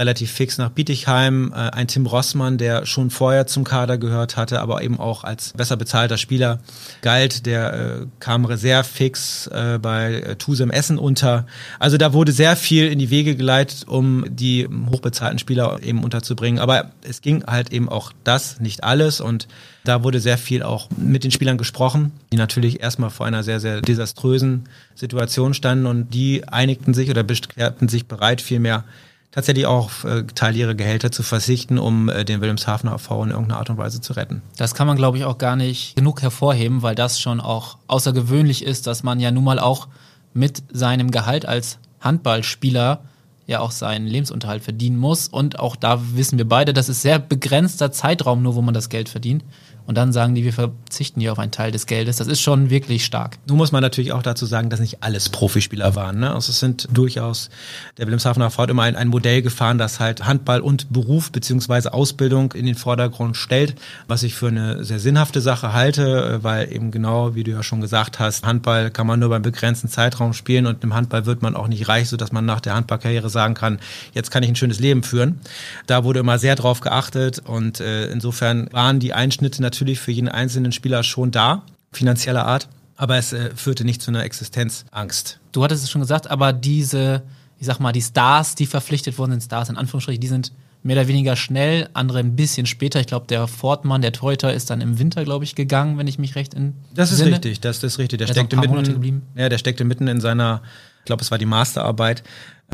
relativ 0.00 0.32
fix 0.32 0.58
nach 0.58 0.70
Bietigheim. 0.70 1.52
Äh, 1.54 1.70
ein 1.70 1.86
Tim 1.86 2.06
Rossmann, 2.06 2.58
der 2.58 2.86
schon 2.86 3.10
vorher 3.10 3.46
zum 3.46 3.64
Kader 3.64 3.98
gehört 3.98 4.36
hatte, 4.36 4.60
aber 4.60 4.82
eben 4.82 4.98
auch 4.98 5.22
als 5.22 5.52
besser 5.52 5.76
bezahlter 5.76 6.16
Spieler 6.16 6.58
galt, 7.02 7.46
der 7.46 7.72
äh, 7.72 8.06
kam 8.18 8.46
reservfix 8.46 9.46
äh, 9.48 9.78
bei 9.80 10.14
äh, 10.14 10.36
Tusem 10.36 10.70
Essen 10.70 10.98
unter. 10.98 11.46
Also 11.78 11.98
da 11.98 12.14
wurde 12.14 12.32
sehr 12.32 12.56
viel 12.56 12.90
in 12.90 12.98
die 12.98 13.10
Wege 13.10 13.36
geleitet, 13.36 13.86
um 13.86 14.24
die 14.28 14.66
hochbezahlten 14.90 15.38
Spieler 15.38 15.80
eben 15.82 16.02
unterzubringen. 16.02 16.60
Aber 16.60 16.92
es 17.02 17.20
ging 17.20 17.44
halt 17.44 17.72
eben 17.72 17.88
auch 17.88 18.12
das, 18.24 18.58
nicht 18.58 18.82
alles. 18.82 19.20
Und 19.20 19.48
da 19.84 20.02
wurde 20.02 20.20
sehr 20.20 20.38
viel 20.38 20.62
auch 20.62 20.88
mit 20.96 21.24
den 21.24 21.30
Spielern 21.30 21.58
gesprochen, 21.58 22.12
die 22.32 22.36
natürlich 22.36 22.82
erstmal 22.82 23.10
vor 23.10 23.26
einer 23.26 23.42
sehr, 23.42 23.60
sehr 23.60 23.82
desaströsen 23.82 24.64
Situation 24.94 25.52
standen 25.52 25.86
und 25.86 26.14
die 26.14 26.48
einigten 26.48 26.94
sich 26.94 27.10
oder 27.10 27.22
beschwerten 27.22 27.88
sich 27.88 28.06
bereit, 28.06 28.40
viel 28.40 28.60
mehr 28.60 28.84
tatsächlich 29.32 29.66
auch 29.66 30.04
äh, 30.04 30.24
Teil 30.34 30.56
ihrer 30.56 30.74
Gehälter 30.74 31.12
zu 31.12 31.22
verzichten, 31.22 31.78
um 31.78 32.08
äh, 32.08 32.24
den 32.24 32.40
Wilhelmshavener 32.40 32.92
AV 32.92 33.10
in 33.24 33.30
irgendeiner 33.30 33.58
Art 33.58 33.70
und 33.70 33.78
Weise 33.78 34.00
zu 34.00 34.14
retten. 34.14 34.42
Das 34.56 34.74
kann 34.74 34.86
man, 34.86 34.96
glaube 34.96 35.18
ich, 35.18 35.24
auch 35.24 35.38
gar 35.38 35.56
nicht 35.56 35.96
genug 35.96 36.22
hervorheben, 36.22 36.82
weil 36.82 36.94
das 36.94 37.20
schon 37.20 37.40
auch 37.40 37.78
außergewöhnlich 37.86 38.64
ist, 38.64 38.86
dass 38.86 39.02
man 39.02 39.20
ja 39.20 39.30
nun 39.30 39.44
mal 39.44 39.58
auch 39.58 39.88
mit 40.34 40.62
seinem 40.72 41.10
Gehalt 41.10 41.46
als 41.46 41.78
Handballspieler 42.00 43.02
ja 43.46 43.60
auch 43.60 43.72
seinen 43.72 44.06
Lebensunterhalt 44.06 44.62
verdienen 44.62 44.96
muss. 44.96 45.26
Und 45.28 45.58
auch 45.58 45.74
da 45.76 46.00
wissen 46.14 46.38
wir 46.38 46.48
beide, 46.48 46.72
das 46.72 46.88
ist 46.88 47.02
sehr 47.02 47.18
begrenzter 47.18 47.90
Zeitraum 47.90 48.42
nur, 48.42 48.54
wo 48.54 48.62
man 48.62 48.74
das 48.74 48.88
Geld 48.88 49.08
verdient 49.08 49.44
und 49.86 49.96
dann 49.96 50.12
sagen 50.12 50.34
die, 50.34 50.44
wir 50.44 50.52
verzichten 50.52 51.20
hier 51.20 51.32
auf 51.32 51.38
einen 51.38 51.52
Teil 51.52 51.72
des 51.72 51.86
Geldes. 51.86 52.16
Das 52.16 52.26
ist 52.26 52.40
schon 52.40 52.70
wirklich 52.70 53.04
stark. 53.04 53.38
Nun 53.46 53.58
muss 53.58 53.72
man 53.72 53.82
natürlich 53.82 54.12
auch 54.12 54.22
dazu 54.22 54.46
sagen, 54.46 54.70
dass 54.70 54.80
nicht 54.80 55.02
alles 55.02 55.28
Profispieler 55.28 55.94
waren. 55.94 56.20
Ne? 56.20 56.32
Also 56.32 56.50
es 56.50 56.60
sind 56.60 56.88
durchaus, 56.92 57.50
der 57.98 58.06
Wilhelmshavener 58.06 58.50
Ford 58.50 58.70
immer 58.70 58.82
ein, 58.82 58.96
ein 58.96 59.08
Modell 59.08 59.42
gefahren, 59.42 59.78
das 59.78 60.00
halt 60.00 60.26
Handball 60.26 60.60
und 60.60 60.92
Beruf 60.92 61.32
beziehungsweise 61.32 61.92
Ausbildung 61.92 62.52
in 62.52 62.66
den 62.66 62.74
Vordergrund 62.74 63.36
stellt, 63.36 63.74
was 64.06 64.22
ich 64.22 64.34
für 64.34 64.48
eine 64.48 64.84
sehr 64.84 65.00
sinnhafte 65.00 65.40
Sache 65.40 65.72
halte, 65.72 66.38
weil 66.42 66.72
eben 66.72 66.90
genau, 66.90 67.34
wie 67.34 67.44
du 67.44 67.50
ja 67.50 67.62
schon 67.62 67.80
gesagt 67.80 68.18
hast, 68.18 68.46
Handball 68.46 68.90
kann 68.90 69.06
man 69.06 69.20
nur 69.20 69.28
beim 69.28 69.42
begrenzten 69.42 69.88
Zeitraum 69.88 70.32
spielen 70.32 70.66
und 70.66 70.82
im 70.84 70.94
Handball 70.94 71.26
wird 71.26 71.42
man 71.42 71.56
auch 71.56 71.68
nicht 71.68 71.88
reich, 71.88 72.08
sodass 72.08 72.32
man 72.32 72.44
nach 72.44 72.60
der 72.60 72.74
Handballkarriere 72.74 73.30
sagen 73.30 73.54
kann, 73.54 73.78
jetzt 74.12 74.30
kann 74.30 74.42
ich 74.42 74.48
ein 74.48 74.56
schönes 74.56 74.80
Leben 74.80 75.02
führen. 75.02 75.40
Da 75.86 76.04
wurde 76.04 76.20
immer 76.20 76.38
sehr 76.38 76.56
drauf 76.56 76.80
geachtet 76.80 77.40
und 77.44 77.80
äh, 77.80 78.10
insofern 78.10 78.68
waren 78.72 79.00
die 79.00 79.12
Einschnitte 79.12 79.62
natürlich 79.70 80.00
für 80.00 80.10
jeden 80.10 80.28
einzelnen 80.28 80.72
Spieler 80.72 81.02
schon 81.02 81.30
da, 81.30 81.62
finanzieller 81.92 82.46
Art, 82.46 82.68
aber 82.96 83.16
es 83.16 83.32
äh, 83.32 83.50
führte 83.54 83.84
nicht 83.84 84.02
zu 84.02 84.10
einer 84.10 84.24
Existenzangst. 84.24 85.38
Du 85.52 85.62
hattest 85.62 85.84
es 85.84 85.90
schon 85.90 86.00
gesagt, 86.00 86.30
aber 86.30 86.52
diese, 86.52 87.22
ich 87.58 87.66
sag 87.66 87.78
mal, 87.78 87.92
die 87.92 88.02
Stars, 88.02 88.54
die 88.56 88.66
verpflichtet 88.66 89.18
wurden, 89.18 89.32
sind 89.32 89.42
Stars 89.42 89.68
in 89.68 89.76
Anführungsstrichen, 89.76 90.20
die 90.20 90.28
sind 90.28 90.52
mehr 90.82 90.96
oder 90.96 91.08
weniger 91.08 91.36
schnell, 91.36 91.88
andere 91.92 92.18
ein 92.20 92.36
bisschen 92.36 92.66
später. 92.66 93.00
Ich 93.00 93.06
glaube, 93.06 93.26
der 93.26 93.46
Fortmann, 93.46 94.02
der 94.02 94.12
Torhüter, 94.12 94.52
ist 94.52 94.70
dann 94.70 94.80
im 94.80 94.98
Winter, 94.98 95.24
glaube 95.24 95.44
ich, 95.44 95.54
gegangen, 95.54 95.98
wenn 95.98 96.06
ich 96.06 96.18
mich 96.18 96.34
recht 96.34 96.54
in 96.54 96.74
Das 96.94 97.12
ist 97.12 97.18
Sinne. 97.18 97.32
richtig, 97.32 97.60
das, 97.60 97.80
das 97.80 97.92
ist 97.92 97.98
richtig. 97.98 98.18
Der, 98.18 98.26
der 98.26 98.34
steckte 98.34 98.56
mitten, 98.56 99.22
ja, 99.36 99.48
der 99.48 99.58
steckte 99.58 99.84
mitten 99.84 100.08
in 100.08 100.20
seiner, 100.20 100.62
ich 101.00 101.04
glaube, 101.04 101.22
es 101.22 101.30
war 101.30 101.38
die 101.38 101.46
Masterarbeit 101.46 102.22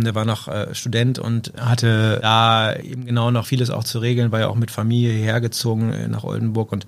der 0.05 0.15
war 0.15 0.25
noch 0.25 0.49
äh, 0.49 0.75
Student 0.75 1.19
und 1.19 1.53
hatte 1.59 2.19
da 2.21 2.75
eben 2.77 3.07
genau 3.07 3.31
noch 3.31 3.47
vieles 3.47 3.71
auch 3.71 3.85
zu 3.85 3.99
regeln, 3.99 4.33
war 4.33 4.41
ja 4.41 4.49
auch 4.49 4.57
mit 4.57 4.71
Familie 4.71 5.13
hergezogen 5.13 5.93
äh, 5.93 6.09
nach 6.09 6.25
Oldenburg 6.25 6.73
und 6.73 6.87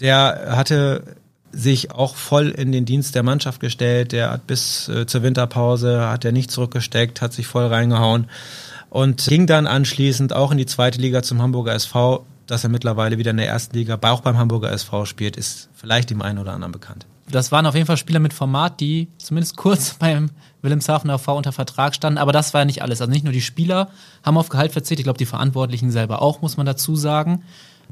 der 0.00 0.46
hatte 0.56 1.02
sich 1.52 1.92
auch 1.92 2.16
voll 2.16 2.48
in 2.48 2.72
den 2.72 2.84
Dienst 2.84 3.14
der 3.14 3.22
Mannschaft 3.22 3.60
gestellt. 3.60 4.12
Der 4.12 4.30
hat 4.30 4.46
bis 4.46 4.88
äh, 4.88 5.06
zur 5.06 5.22
Winterpause 5.22 6.08
hat 6.08 6.24
er 6.24 6.32
nicht 6.32 6.50
zurückgesteckt, 6.50 7.22
hat 7.22 7.32
sich 7.32 7.46
voll 7.46 7.66
reingehauen 7.66 8.26
und 8.90 9.24
ging 9.26 9.46
dann 9.46 9.66
anschließend 9.66 10.32
auch 10.32 10.52
in 10.52 10.58
die 10.58 10.66
zweite 10.66 11.00
Liga 11.00 11.22
zum 11.22 11.40
Hamburger 11.42 11.74
SV. 11.74 12.24
Dass 12.46 12.62
er 12.62 12.70
mittlerweile 12.70 13.18
wieder 13.18 13.32
in 13.32 13.38
der 13.38 13.48
ersten 13.48 13.76
Liga, 13.76 13.98
auch 14.02 14.20
beim 14.20 14.38
Hamburger 14.38 14.70
SV 14.70 15.04
spielt, 15.04 15.36
ist 15.36 15.68
vielleicht 15.74 16.10
dem 16.10 16.22
einen 16.22 16.38
oder 16.38 16.52
anderen 16.52 16.70
bekannt 16.70 17.04
das 17.30 17.52
waren 17.52 17.66
auf 17.66 17.74
jeden 17.74 17.86
Fall 17.86 17.96
Spieler 17.96 18.20
mit 18.20 18.32
Format, 18.32 18.80
die 18.80 19.08
zumindest 19.18 19.56
kurz 19.56 19.94
beim 19.98 20.30
Wilhelmshaven 20.66 21.18
V 21.18 21.36
unter 21.36 21.52
Vertrag 21.52 21.94
standen. 21.94 22.18
Aber 22.18 22.32
das 22.32 22.52
war 22.52 22.60
ja 22.60 22.64
nicht 22.66 22.82
alles. 22.82 23.00
Also 23.00 23.10
nicht 23.10 23.24
nur 23.24 23.32
die 23.32 23.40
Spieler 23.40 23.88
haben 24.22 24.36
auf 24.36 24.50
Gehalt 24.50 24.72
verzichtet, 24.72 25.00
ich 25.00 25.04
glaube, 25.04 25.18
die 25.18 25.24
Verantwortlichen 25.24 25.90
selber 25.90 26.20
auch, 26.20 26.42
muss 26.42 26.58
man 26.58 26.66
dazu 26.66 26.94
sagen. 26.94 27.42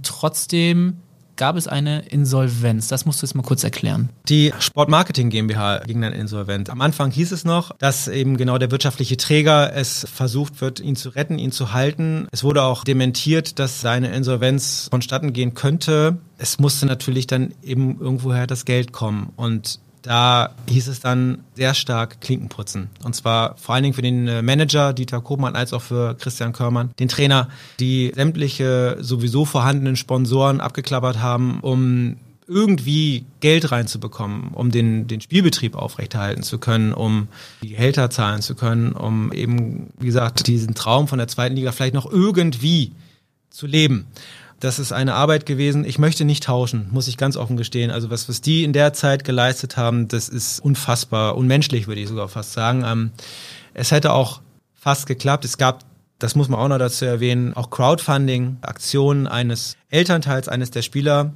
Trotzdem 0.02 0.98
gab 1.36 1.56
es 1.56 1.66
eine 1.66 2.00
Insolvenz. 2.00 2.88
Das 2.88 3.06
musst 3.06 3.22
du 3.22 3.26
jetzt 3.26 3.34
mal 3.34 3.42
kurz 3.42 3.64
erklären. 3.64 4.10
Die 4.28 4.52
Sportmarketing 4.58 5.30
GmbH 5.30 5.78
ging 5.78 6.00
dann 6.00 6.12
insolvent. 6.12 6.70
Am 6.70 6.80
Anfang 6.80 7.10
hieß 7.10 7.32
es 7.32 7.44
noch, 7.44 7.76
dass 7.78 8.08
eben 8.08 8.36
genau 8.36 8.58
der 8.58 8.70
wirtschaftliche 8.70 9.16
Träger 9.16 9.74
es 9.74 10.06
versucht 10.12 10.60
wird, 10.60 10.80
ihn 10.80 10.96
zu 10.96 11.10
retten, 11.10 11.38
ihn 11.38 11.52
zu 11.52 11.72
halten. 11.72 12.28
Es 12.30 12.44
wurde 12.44 12.62
auch 12.62 12.84
dementiert, 12.84 13.58
dass 13.58 13.80
seine 13.80 14.14
Insolvenz 14.14 14.88
vonstatten 14.90 15.32
gehen 15.32 15.54
könnte. 15.54 16.18
Es 16.38 16.58
musste 16.58 16.86
natürlich 16.86 17.26
dann 17.26 17.54
eben 17.62 18.00
irgendwoher 18.00 18.46
das 18.46 18.64
Geld 18.64 18.92
kommen. 18.92 19.32
Und 19.36 19.80
da 20.04 20.54
hieß 20.68 20.88
es 20.88 21.00
dann 21.00 21.38
sehr 21.54 21.72
stark 21.72 22.20
Klinken 22.20 22.50
putzen. 22.50 22.90
Und 23.02 23.16
zwar 23.16 23.56
vor 23.56 23.74
allen 23.74 23.84
Dingen 23.84 23.94
für 23.94 24.02
den 24.02 24.28
äh, 24.28 24.42
Manager 24.42 24.92
Dieter 24.92 25.22
Kobmann 25.22 25.56
als 25.56 25.72
auch 25.72 25.80
für 25.80 26.14
Christian 26.14 26.52
Körmann, 26.52 26.90
den 26.98 27.08
Trainer, 27.08 27.48
die 27.80 28.12
sämtliche 28.14 28.98
sowieso 29.00 29.46
vorhandenen 29.46 29.96
Sponsoren 29.96 30.60
abgeklappert 30.60 31.20
haben, 31.20 31.60
um 31.60 32.16
irgendwie 32.46 33.24
Geld 33.40 33.72
reinzubekommen, 33.72 34.48
um 34.52 34.70
den, 34.70 35.06
den 35.06 35.22
Spielbetrieb 35.22 35.74
aufrechterhalten 35.74 36.42
zu 36.42 36.58
können, 36.58 36.92
um 36.92 37.28
die 37.62 37.70
Gehälter 37.70 38.10
zahlen 38.10 38.42
zu 38.42 38.54
können, 38.54 38.92
um 38.92 39.32
eben, 39.32 39.90
wie 39.98 40.06
gesagt, 40.06 40.46
diesen 40.46 40.74
Traum 40.74 41.08
von 41.08 41.16
der 41.18 41.28
zweiten 41.28 41.56
Liga 41.56 41.72
vielleicht 41.72 41.94
noch 41.94 42.10
irgendwie 42.10 42.92
zu 43.48 43.66
leben. 43.66 44.06
Das 44.64 44.78
ist 44.78 44.92
eine 44.92 45.12
Arbeit 45.12 45.44
gewesen. 45.44 45.84
Ich 45.84 45.98
möchte 45.98 46.24
nicht 46.24 46.44
tauschen, 46.44 46.88
muss 46.90 47.06
ich 47.06 47.18
ganz 47.18 47.36
offen 47.36 47.58
gestehen. 47.58 47.90
Also 47.90 48.08
was, 48.08 48.30
was 48.30 48.40
die 48.40 48.64
in 48.64 48.72
der 48.72 48.94
Zeit 48.94 49.22
geleistet 49.22 49.76
haben, 49.76 50.08
das 50.08 50.30
ist 50.30 50.58
unfassbar, 50.58 51.36
unmenschlich, 51.36 51.86
würde 51.86 52.00
ich 52.00 52.08
sogar 52.08 52.28
fast 52.28 52.54
sagen. 52.54 52.82
Ähm, 52.82 53.10
es 53.74 53.90
hätte 53.90 54.14
auch 54.14 54.40
fast 54.72 55.06
geklappt. 55.06 55.44
Es 55.44 55.58
gab, 55.58 55.84
das 56.18 56.34
muss 56.34 56.48
man 56.48 56.58
auch 56.58 56.68
noch 56.68 56.78
dazu 56.78 57.04
erwähnen, 57.04 57.52
auch 57.52 57.68
Crowdfunding-Aktionen 57.68 59.26
eines 59.26 59.76
Elternteils 59.90 60.48
eines 60.48 60.70
der 60.70 60.80
Spieler, 60.80 61.34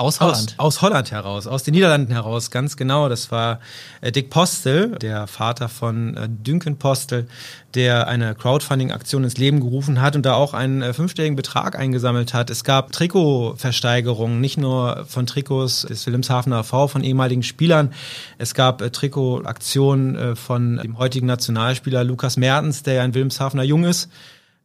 aus 0.00 0.20
Holland. 0.20 0.54
Aus, 0.56 0.76
aus, 0.76 0.82
Holland 0.82 1.10
heraus, 1.12 1.46
aus 1.46 1.62
den 1.62 1.74
Niederlanden 1.74 2.12
heraus, 2.12 2.50
ganz 2.50 2.76
genau. 2.76 3.08
Das 3.08 3.30
war 3.30 3.60
äh, 4.00 4.10
Dick 4.10 4.30
Postel, 4.30 4.96
der 4.98 5.26
Vater 5.26 5.68
von 5.68 6.16
äh, 6.16 6.28
Dünken 6.28 6.78
Postel, 6.78 7.28
der 7.74 8.08
eine 8.08 8.34
Crowdfunding-Aktion 8.34 9.24
ins 9.24 9.36
Leben 9.36 9.60
gerufen 9.60 10.00
hat 10.00 10.16
und 10.16 10.24
da 10.24 10.34
auch 10.34 10.54
einen 10.54 10.82
äh, 10.82 10.92
fünfstelligen 10.92 11.36
Betrag 11.36 11.78
eingesammelt 11.78 12.34
hat. 12.34 12.50
Es 12.50 12.64
gab 12.64 12.92
Trikotversteigerungen, 12.92 14.40
nicht 14.40 14.58
nur 14.58 15.04
von 15.06 15.26
Trikots 15.26 15.82
des 15.82 16.06
Wilhelmshavener 16.06 16.64
V, 16.64 16.88
von 16.88 17.04
ehemaligen 17.04 17.42
Spielern. 17.42 17.92
Es 18.38 18.54
gab 18.54 18.80
äh, 18.80 18.90
Trikotaktionen 18.90 20.16
äh, 20.16 20.36
von 20.36 20.78
dem 20.78 20.98
heutigen 20.98 21.26
Nationalspieler 21.26 22.04
Lukas 22.04 22.36
Mertens, 22.36 22.82
der 22.82 22.94
ja 22.94 23.02
ein 23.02 23.14
Wilhelmshavener 23.14 23.62
Jung 23.62 23.84
ist 23.84 24.08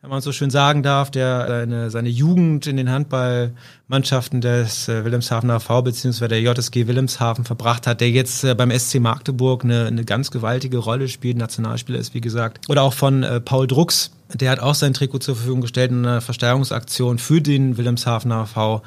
wenn 0.06 0.12
man 0.12 0.22
so 0.22 0.32
schön 0.32 0.52
sagen 0.52 0.84
darf, 0.84 1.10
der 1.10 1.48
seine, 1.48 1.90
seine 1.90 2.10
Jugend 2.10 2.68
in 2.68 2.78
den 2.78 2.92
Handballmannschaften 2.92 4.40
des 4.40 4.88
äh, 4.88 5.04
Wilhelmshavener 5.04 5.60
V 5.60 5.82
bzw. 5.82 6.28
der 6.28 6.42
JSG 6.42 6.86
Wilhelmshaven 6.86 7.44
verbracht 7.44 7.88
hat, 7.88 8.02
der 8.02 8.12
jetzt 8.12 8.44
äh, 8.44 8.54
beim 8.54 8.70
SC 8.70 9.00
Magdeburg 9.00 9.64
eine, 9.64 9.88
eine 9.88 10.06
ganz 10.06 10.30
gewaltige 10.30 10.78
Rolle 10.78 11.08
spielt, 11.08 11.38
Nationalspieler 11.38 11.98
ist, 11.98 12.14
wie 12.14 12.22
gesagt. 12.22 12.70
Oder 12.70 12.84
auch 12.84 12.94
von 12.94 13.24
äh, 13.24 13.42
Paul 13.42 13.66
Drucks, 13.66 14.12
der 14.32 14.52
hat 14.52 14.60
auch 14.60 14.76
sein 14.76 14.94
Trikot 14.94 15.20
zur 15.20 15.38
Verfügung 15.38 15.62
gestellt 15.62 15.90
in 15.90 16.06
einer 16.06 16.22
Versteigerungsaktion 16.22 17.18
für 17.18 17.42
den 17.42 17.78
Wilhelmshavener 17.78 18.46
V. 18.46 18.84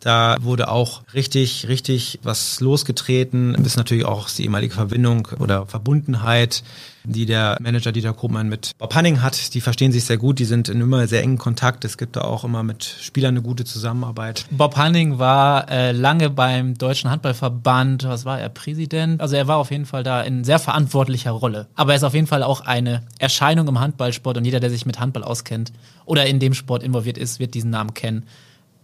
Da 0.00 0.38
wurde 0.40 0.68
auch 0.68 1.02
richtig, 1.12 1.68
richtig 1.68 2.18
was 2.22 2.60
losgetreten. 2.60 3.52
Das 3.58 3.66
ist 3.66 3.76
natürlich 3.76 4.06
auch 4.06 4.30
die 4.30 4.44
ehemalige 4.44 4.72
Verbindung 4.72 5.28
oder 5.38 5.66
Verbundenheit, 5.66 6.62
die 7.06 7.26
der 7.26 7.56
Manager 7.60 7.92
Dieter 7.92 8.12
Koopmann 8.12 8.48
mit 8.48 8.72
Bob 8.78 8.94
Hanning 8.94 9.22
hat. 9.22 9.54
Die 9.54 9.60
verstehen 9.60 9.92
sich 9.92 10.04
sehr 10.04 10.18
gut, 10.18 10.38
die 10.38 10.44
sind 10.44 10.68
in 10.68 10.80
immer 10.80 11.06
sehr 11.06 11.22
engen 11.22 11.38
Kontakt. 11.38 11.84
Es 11.84 11.98
gibt 11.98 12.16
da 12.16 12.22
auch 12.22 12.44
immer 12.44 12.62
mit 12.62 12.84
Spielern 12.84 13.34
eine 13.34 13.42
gute 13.42 13.64
Zusammenarbeit. 13.64 14.46
Bob 14.50 14.76
Hanning 14.76 15.18
war 15.18 15.70
äh, 15.70 15.92
lange 15.92 16.30
beim 16.30 16.76
Deutschen 16.76 17.10
Handballverband, 17.10 18.04
was 18.04 18.24
war 18.24 18.40
er, 18.40 18.48
Präsident? 18.48 19.20
Also 19.20 19.36
er 19.36 19.46
war 19.46 19.56
auf 19.56 19.70
jeden 19.70 19.86
Fall 19.86 20.02
da 20.02 20.22
in 20.22 20.44
sehr 20.44 20.58
verantwortlicher 20.58 21.30
Rolle. 21.30 21.68
Aber 21.74 21.92
er 21.92 21.96
ist 21.96 22.04
auf 22.04 22.14
jeden 22.14 22.26
Fall 22.26 22.42
auch 22.42 22.60
eine 22.60 23.02
Erscheinung 23.18 23.68
im 23.68 23.80
Handballsport 23.80 24.36
und 24.36 24.44
jeder, 24.44 24.60
der 24.60 24.70
sich 24.70 24.86
mit 24.86 24.98
Handball 25.00 25.24
auskennt 25.24 25.72
oder 26.04 26.26
in 26.26 26.40
dem 26.40 26.54
Sport 26.54 26.82
involviert 26.82 27.18
ist, 27.18 27.40
wird 27.40 27.54
diesen 27.54 27.70
Namen 27.70 27.94
kennen. 27.94 28.24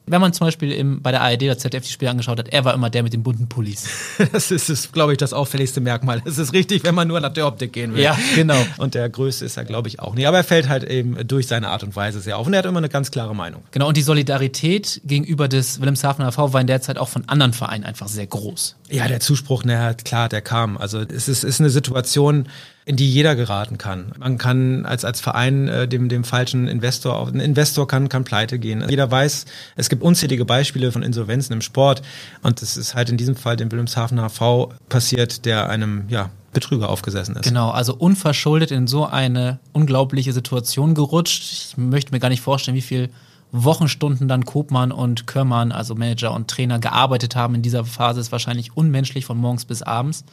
Wenn 0.07 0.21
man 0.21 0.33
zum 0.33 0.47
Beispiel 0.47 0.73
im, 0.73 1.01
bei 1.01 1.13
der 1.13 1.23
ARD 1.23 1.45
oder 1.45 1.59
ZDF 1.59 1.85
die 1.85 1.93
Spiele 1.93 2.11
angeschaut 2.11 2.39
hat, 2.39 2.49
er 2.49 2.65
war 2.65 2.75
immer 2.75 2.91
der 2.91 3.03
mit 3.03 3.13
den 3.13 3.23
bunten 3.23 3.49
Pullis. 3.49 3.89
Das 4.33 4.51
ist, 4.51 4.71
ist 4.71 4.93
glaube 4.93 5.13
ich, 5.13 5.19
das 5.19 5.33
auffälligste 5.33 5.81
Merkmal. 5.81 6.23
Es 6.25 6.39
ist 6.39 6.53
richtig, 6.53 6.85
wenn 6.85 6.95
man 6.95 7.07
nur 7.09 7.21
nach 7.21 7.33
der 7.33 7.47
Optik 7.47 7.73
gehen 7.73 7.95
will. 7.95 8.03
Ja, 8.03 8.17
genau. 8.35 8.57
Und 8.79 8.95
der 8.95 9.09
Größte 9.09 9.45
ist 9.45 9.57
er, 9.57 9.65
glaube 9.65 9.89
ich, 9.89 10.01
auch 10.01 10.15
nicht. 10.15 10.27
Aber 10.27 10.39
er 10.39 10.45
fällt 10.45 10.69
halt 10.69 10.85
eben 10.85 11.27
durch 11.27 11.47
seine 11.47 11.69
Art 11.69 11.83
und 11.83 11.95
Weise 11.95 12.21
sehr 12.21 12.39
auf. 12.39 12.47
Und 12.47 12.55
er 12.55 12.61
hat 12.61 12.67
immer 12.67 12.79
eine 12.79 12.89
ganz 12.89 13.11
klare 13.11 13.35
Meinung. 13.35 13.63
Genau, 13.71 13.89
und 13.89 13.97
die 13.97 14.03
Solidarität 14.03 15.01
gegenüber 15.05 15.49
des 15.49 15.81
Wilhelmshavener 15.81 16.33
V 16.33 16.53
war 16.53 16.61
in 16.61 16.67
der 16.67 16.81
Zeit 16.81 16.99
auch 16.99 17.09
von 17.09 17.29
anderen 17.29 17.53
Vereinen 17.53 17.85
einfach 17.85 18.09
sehr 18.09 18.27
groß. 18.27 18.77
Ja, 18.91 19.09
der 19.09 19.21
Zuspruch, 19.21 19.65
naja, 19.65 19.95
klar, 19.95 20.29
der 20.29 20.41
kam. 20.41 20.77
Also 20.77 21.01
es 21.01 21.29
ist, 21.29 21.45
ist 21.45 21.61
eine 21.61 21.71
Situation, 21.71 22.49
in 22.85 22.97
die 22.97 23.09
jeder 23.09 23.37
geraten 23.37 23.79
kann. 23.79 24.13
Man 24.19 24.39
kann 24.39 24.85
als, 24.87 25.05
als 25.05 25.21
Verein 25.21 25.69
äh, 25.69 25.87
dem, 25.87 26.09
dem 26.09 26.25
falschen 26.25 26.67
Investor, 26.67 27.29
ein 27.29 27.39
Investor 27.39 27.87
kann, 27.87 28.09
kann 28.09 28.25
pleite 28.25 28.59
gehen. 28.59 28.85
Jeder 28.89 29.11
weiß, 29.11 29.45
es 29.77 29.89
gibt 29.89 30.03
unzählige 30.03 30.45
Beispiele 30.45 30.91
von 30.91 31.03
Insolvenzen 31.03 31.53
im 31.53 31.61
Sport 31.61 32.03
und 32.43 32.61
es 32.61 32.77
ist 32.77 32.95
halt 32.95 33.09
in 33.11 33.17
diesem 33.17 33.37
Fall 33.37 33.57
dem 33.57 33.71
Wilhelmshaven 33.71 34.19
HV 34.19 34.71
passiert, 34.89 35.45
der 35.45 35.69
einem, 35.69 36.05
ja, 36.09 36.31
Betrüger 36.53 36.91
aufgesessen 36.91 37.35
ist. 37.37 37.45
Genau, 37.45 37.71
also 37.71 37.95
unverschuldet 37.95 38.73
in 38.73 38.87
so 38.87 39.07
eine 39.07 39.59
unglaubliche 39.73 40.35
Situation 40.35 40.95
gerutscht. 40.95 41.43
Ich 41.51 41.77
möchte 41.79 42.13
mir 42.13 42.21
gar 42.21 42.29
nicht 42.29 42.43
vorstellen, 42.43 42.77
wie 42.77 42.83
viel 42.83 43.09
Wochenstunden 43.53 44.29
dann 44.29 44.45
Kopmann 44.45 44.93
und 44.93 45.27
Körmann, 45.27 45.73
also 45.73 45.95
Manager 45.95 46.35
und 46.35 46.49
Trainer, 46.49 46.79
gearbeitet 46.79 47.37
haben 47.37 47.55
in 47.55 47.63
dieser 47.63 47.87
Phase, 47.87 48.21
ist 48.21 48.33
wahrscheinlich 48.33 48.77
unmenschlich 48.77 49.25
von 49.25 49.39
morgens 49.39 49.65
bis 49.65 49.81
abends 49.83 50.25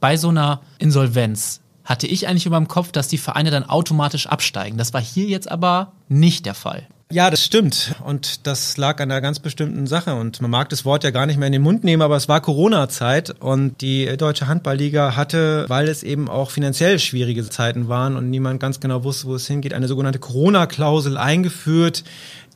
bei 0.00 0.16
so 0.16 0.28
einer 0.28 0.60
Insolvenz 0.78 1.60
hatte 1.84 2.06
ich 2.06 2.28
eigentlich 2.28 2.46
über 2.46 2.56
dem 2.56 2.68
Kopf, 2.68 2.92
dass 2.92 3.08
die 3.08 3.18
Vereine 3.18 3.50
dann 3.50 3.64
automatisch 3.64 4.26
absteigen. 4.26 4.78
Das 4.78 4.92
war 4.94 5.00
hier 5.00 5.26
jetzt 5.26 5.50
aber 5.50 5.92
nicht 6.08 6.46
der 6.46 6.54
Fall. 6.54 6.86
Ja, 7.12 7.28
das 7.28 7.44
stimmt. 7.44 7.96
Und 8.04 8.46
das 8.46 8.76
lag 8.76 9.00
an 9.00 9.10
einer 9.10 9.20
ganz 9.20 9.40
bestimmten 9.40 9.88
Sache. 9.88 10.14
Und 10.14 10.40
man 10.40 10.50
mag 10.50 10.68
das 10.68 10.84
Wort 10.84 11.02
ja 11.02 11.10
gar 11.10 11.26
nicht 11.26 11.38
mehr 11.38 11.48
in 11.48 11.52
den 11.52 11.62
Mund 11.62 11.82
nehmen, 11.82 12.02
aber 12.02 12.14
es 12.14 12.28
war 12.28 12.40
Corona-Zeit 12.40 13.34
und 13.40 13.80
die 13.80 14.16
Deutsche 14.16 14.46
Handballliga 14.46 15.16
hatte, 15.16 15.64
weil 15.66 15.88
es 15.88 16.04
eben 16.04 16.28
auch 16.28 16.52
finanziell 16.52 17.00
schwierige 17.00 17.48
Zeiten 17.48 17.88
waren 17.88 18.16
und 18.16 18.30
niemand 18.30 18.60
ganz 18.60 18.78
genau 18.78 19.02
wusste, 19.02 19.26
wo 19.26 19.34
es 19.34 19.48
hingeht, 19.48 19.74
eine 19.74 19.88
sogenannte 19.88 20.20
Corona-Klausel 20.20 21.18
eingeführt, 21.18 22.04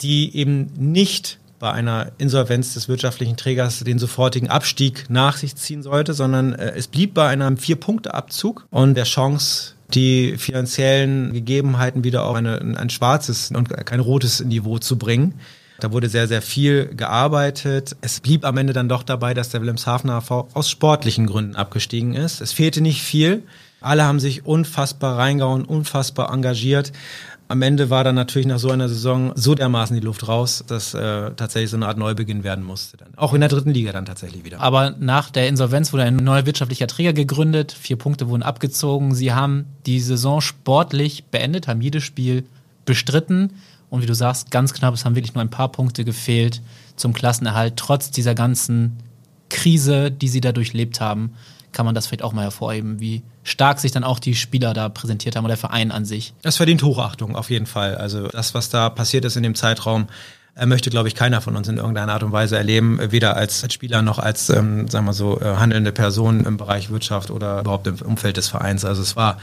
die 0.02 0.36
eben 0.36 0.70
nicht 0.76 1.38
bei 1.64 1.72
einer 1.72 2.12
Insolvenz 2.18 2.74
des 2.74 2.88
wirtschaftlichen 2.90 3.38
Trägers 3.38 3.78
den 3.78 3.98
sofortigen 3.98 4.50
Abstieg 4.50 5.06
nach 5.08 5.38
sich 5.38 5.56
ziehen 5.56 5.82
sollte, 5.82 6.12
sondern 6.12 6.52
äh, 6.52 6.74
es 6.76 6.88
blieb 6.88 7.14
bei 7.14 7.26
einem 7.26 7.56
Vier-Punkte-Abzug 7.56 8.66
und 8.68 8.96
der 8.96 9.04
Chance, 9.04 9.72
die 9.94 10.36
finanziellen 10.36 11.32
Gegebenheiten 11.32 12.04
wieder 12.04 12.26
auf 12.26 12.36
eine, 12.36 12.58
ein 12.76 12.90
schwarzes 12.90 13.50
und 13.50 13.70
kein 13.86 14.00
rotes 14.00 14.44
Niveau 14.44 14.76
zu 14.76 14.98
bringen. 14.98 15.40
Da 15.80 15.90
wurde 15.90 16.10
sehr, 16.10 16.28
sehr 16.28 16.42
viel 16.42 16.94
gearbeitet. 16.94 17.96
Es 18.02 18.20
blieb 18.20 18.44
am 18.44 18.58
Ende 18.58 18.74
dann 18.74 18.90
doch 18.90 19.02
dabei, 19.02 19.32
dass 19.32 19.48
der 19.48 19.62
Wilhelmshavener 19.62 20.16
AV 20.16 20.48
aus 20.52 20.68
sportlichen 20.68 21.26
Gründen 21.26 21.56
abgestiegen 21.56 22.12
ist. 22.12 22.42
Es 22.42 22.52
fehlte 22.52 22.82
nicht 22.82 23.00
viel. 23.00 23.42
Alle 23.80 24.04
haben 24.04 24.20
sich 24.20 24.44
unfassbar 24.44 25.16
reingehauen, 25.16 25.64
unfassbar 25.64 26.30
engagiert 26.30 26.92
am 27.54 27.62
Ende 27.62 27.88
war 27.88 28.02
dann 28.02 28.16
natürlich 28.16 28.48
nach 28.48 28.58
so 28.58 28.70
einer 28.72 28.88
Saison 28.88 29.30
so 29.36 29.54
dermaßen 29.54 29.94
die 29.94 30.04
Luft 30.04 30.26
raus, 30.26 30.64
dass 30.66 30.92
äh, 30.92 31.30
tatsächlich 31.36 31.70
so 31.70 31.76
eine 31.76 31.86
Art 31.86 31.98
Neubeginn 31.98 32.42
werden 32.42 32.64
musste. 32.64 32.96
Dann. 32.96 33.14
Auch 33.14 33.32
in 33.32 33.40
der 33.40 33.48
dritten 33.48 33.70
Liga 33.70 33.92
dann 33.92 34.06
tatsächlich 34.06 34.44
wieder. 34.44 34.60
Aber 34.60 34.96
nach 34.98 35.30
der 35.30 35.46
Insolvenz 35.46 35.92
wurde 35.92 36.02
ein 36.02 36.16
neuer 36.16 36.46
wirtschaftlicher 36.46 36.88
Träger 36.88 37.12
gegründet, 37.12 37.70
vier 37.70 37.96
Punkte 37.96 38.28
wurden 38.28 38.42
abgezogen. 38.42 39.14
Sie 39.14 39.32
haben 39.32 39.66
die 39.86 40.00
Saison 40.00 40.40
sportlich 40.40 41.26
beendet, 41.26 41.68
haben 41.68 41.80
jedes 41.80 42.02
Spiel 42.02 42.44
bestritten. 42.86 43.52
Und 43.88 44.02
wie 44.02 44.06
du 44.06 44.14
sagst, 44.14 44.50
ganz 44.50 44.74
knapp, 44.74 44.92
es 44.92 45.04
haben 45.04 45.14
wirklich 45.14 45.34
nur 45.34 45.42
ein 45.42 45.50
paar 45.50 45.70
Punkte 45.70 46.04
gefehlt 46.04 46.60
zum 46.96 47.12
Klassenerhalt, 47.12 47.76
trotz 47.76 48.10
dieser 48.10 48.34
ganzen 48.34 48.96
Krise, 49.48 50.10
die 50.10 50.26
sie 50.26 50.40
da 50.40 50.50
durchlebt 50.50 51.00
haben 51.00 51.34
kann 51.74 51.84
man 51.84 51.94
das 51.94 52.06
vielleicht 52.06 52.22
auch 52.22 52.32
mal 52.32 52.42
hervorheben, 52.42 53.00
wie 53.00 53.22
stark 53.42 53.78
sich 53.80 53.92
dann 53.92 54.04
auch 54.04 54.18
die 54.18 54.34
Spieler 54.34 54.72
da 54.72 54.88
präsentiert 54.88 55.36
haben 55.36 55.44
oder 55.44 55.52
der 55.52 55.58
Verein 55.58 55.92
an 55.92 56.04
sich. 56.06 56.32
Das 56.42 56.56
verdient 56.56 56.82
Hochachtung 56.82 57.36
auf 57.36 57.50
jeden 57.50 57.66
Fall. 57.66 57.96
Also 57.96 58.28
das, 58.28 58.54
was 58.54 58.70
da 58.70 58.88
passiert 58.88 59.24
ist 59.26 59.36
in 59.36 59.42
dem 59.42 59.54
Zeitraum, 59.54 60.06
äh, 60.56 60.66
möchte, 60.66 60.88
glaube 60.88 61.08
ich, 61.08 61.14
keiner 61.14 61.40
von 61.40 61.56
uns 61.56 61.68
in 61.68 61.76
irgendeiner 61.78 62.12
Art 62.12 62.22
und 62.22 62.32
Weise 62.32 62.56
erleben, 62.56 62.98
weder 63.10 63.36
als, 63.36 63.62
als 63.64 63.74
Spieler 63.74 64.02
noch 64.02 64.18
als, 64.18 64.50
ähm, 64.50 64.88
sagen 64.88 65.04
wir 65.04 65.12
so, 65.12 65.40
äh, 65.40 65.56
handelnde 65.56 65.92
Person 65.92 66.44
im 66.44 66.56
Bereich 66.56 66.90
Wirtschaft 66.90 67.30
oder 67.30 67.60
überhaupt 67.60 67.86
im 67.86 67.96
Umfeld 67.96 68.36
des 68.36 68.48
Vereins. 68.48 68.84
Also 68.84 69.02
es 69.02 69.16
war 69.16 69.38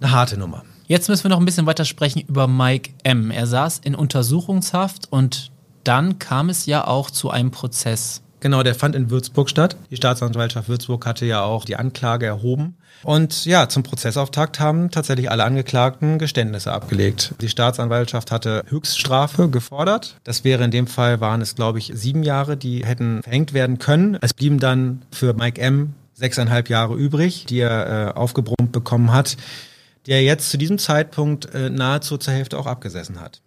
eine 0.00 0.10
harte 0.10 0.36
Nummer. 0.36 0.64
Jetzt 0.88 1.08
müssen 1.08 1.24
wir 1.24 1.28
noch 1.28 1.38
ein 1.38 1.44
bisschen 1.44 1.66
weiter 1.66 1.84
sprechen 1.84 2.24
über 2.26 2.48
Mike 2.48 2.90
M. 3.04 3.30
Er 3.30 3.46
saß 3.46 3.78
in 3.84 3.94
Untersuchungshaft 3.94 5.06
und 5.10 5.52
dann 5.84 6.18
kam 6.18 6.48
es 6.48 6.66
ja 6.66 6.84
auch 6.84 7.10
zu 7.10 7.30
einem 7.30 7.52
Prozess. 7.52 8.22
Genau, 8.40 8.62
der 8.62 8.74
fand 8.74 8.96
in 8.96 9.10
Würzburg 9.10 9.50
statt. 9.50 9.76
Die 9.90 9.96
Staatsanwaltschaft 9.96 10.68
Würzburg 10.68 11.04
hatte 11.06 11.26
ja 11.26 11.42
auch 11.42 11.64
die 11.64 11.76
Anklage 11.76 12.26
erhoben. 12.26 12.76
Und 13.02 13.44
ja, 13.46 13.68
zum 13.68 13.82
Prozessauftakt 13.82 14.60
haben 14.60 14.90
tatsächlich 14.90 15.30
alle 15.30 15.44
Angeklagten 15.44 16.18
Geständnisse 16.18 16.72
abgelegt. 16.72 17.34
Die 17.40 17.48
Staatsanwaltschaft 17.48 18.30
hatte 18.30 18.64
Höchststrafe 18.68 19.48
gefordert. 19.48 20.16
Das 20.24 20.44
wäre 20.44 20.64
in 20.64 20.70
dem 20.70 20.86
Fall, 20.86 21.20
waren 21.20 21.40
es 21.40 21.54
glaube 21.54 21.78
ich 21.78 21.92
sieben 21.94 22.22
Jahre, 22.22 22.56
die 22.56 22.84
hätten 22.84 23.22
verhängt 23.22 23.52
werden 23.52 23.78
können. 23.78 24.18
Es 24.20 24.34
blieben 24.34 24.58
dann 24.58 25.02
für 25.10 25.34
Mike 25.34 25.60
M. 25.60 25.94
sechseinhalb 26.14 26.68
Jahre 26.68 26.94
übrig, 26.94 27.46
die 27.46 27.60
er 27.60 28.08
äh, 28.08 28.12
aufgebrummt 28.12 28.72
bekommen 28.72 29.12
hat, 29.12 29.36
der 30.06 30.22
jetzt 30.22 30.50
zu 30.50 30.58
diesem 30.58 30.78
Zeitpunkt 30.78 31.54
äh, 31.54 31.70
nahezu 31.70 32.18
zur 32.18 32.34
Hälfte 32.34 32.58
auch 32.58 32.66
abgesessen 32.66 33.20
hat. 33.20 33.40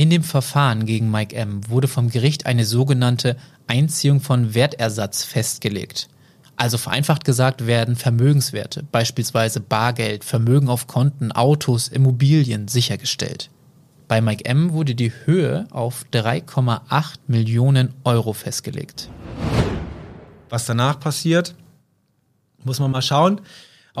In 0.00 0.08
dem 0.08 0.22
Verfahren 0.22 0.86
gegen 0.86 1.10
Mike 1.10 1.36
M. 1.36 1.68
wurde 1.68 1.86
vom 1.86 2.08
Gericht 2.08 2.46
eine 2.46 2.64
sogenannte 2.64 3.36
Einziehung 3.66 4.22
von 4.22 4.54
Wertersatz 4.54 5.24
festgelegt. 5.24 6.08
Also 6.56 6.78
vereinfacht 6.78 7.26
gesagt 7.26 7.66
werden 7.66 7.96
Vermögenswerte, 7.96 8.82
beispielsweise 8.82 9.60
Bargeld, 9.60 10.24
Vermögen 10.24 10.70
auf 10.70 10.86
Konten, 10.86 11.32
Autos, 11.32 11.88
Immobilien 11.88 12.66
sichergestellt. 12.66 13.50
Bei 14.08 14.22
Mike 14.22 14.46
M. 14.46 14.72
wurde 14.72 14.94
die 14.94 15.12
Höhe 15.26 15.66
auf 15.70 16.06
3,8 16.14 17.16
Millionen 17.26 17.92
Euro 18.02 18.32
festgelegt. 18.32 19.10
Was 20.48 20.64
danach 20.64 20.98
passiert, 20.98 21.54
muss 22.64 22.80
man 22.80 22.90
mal 22.90 23.02
schauen. 23.02 23.42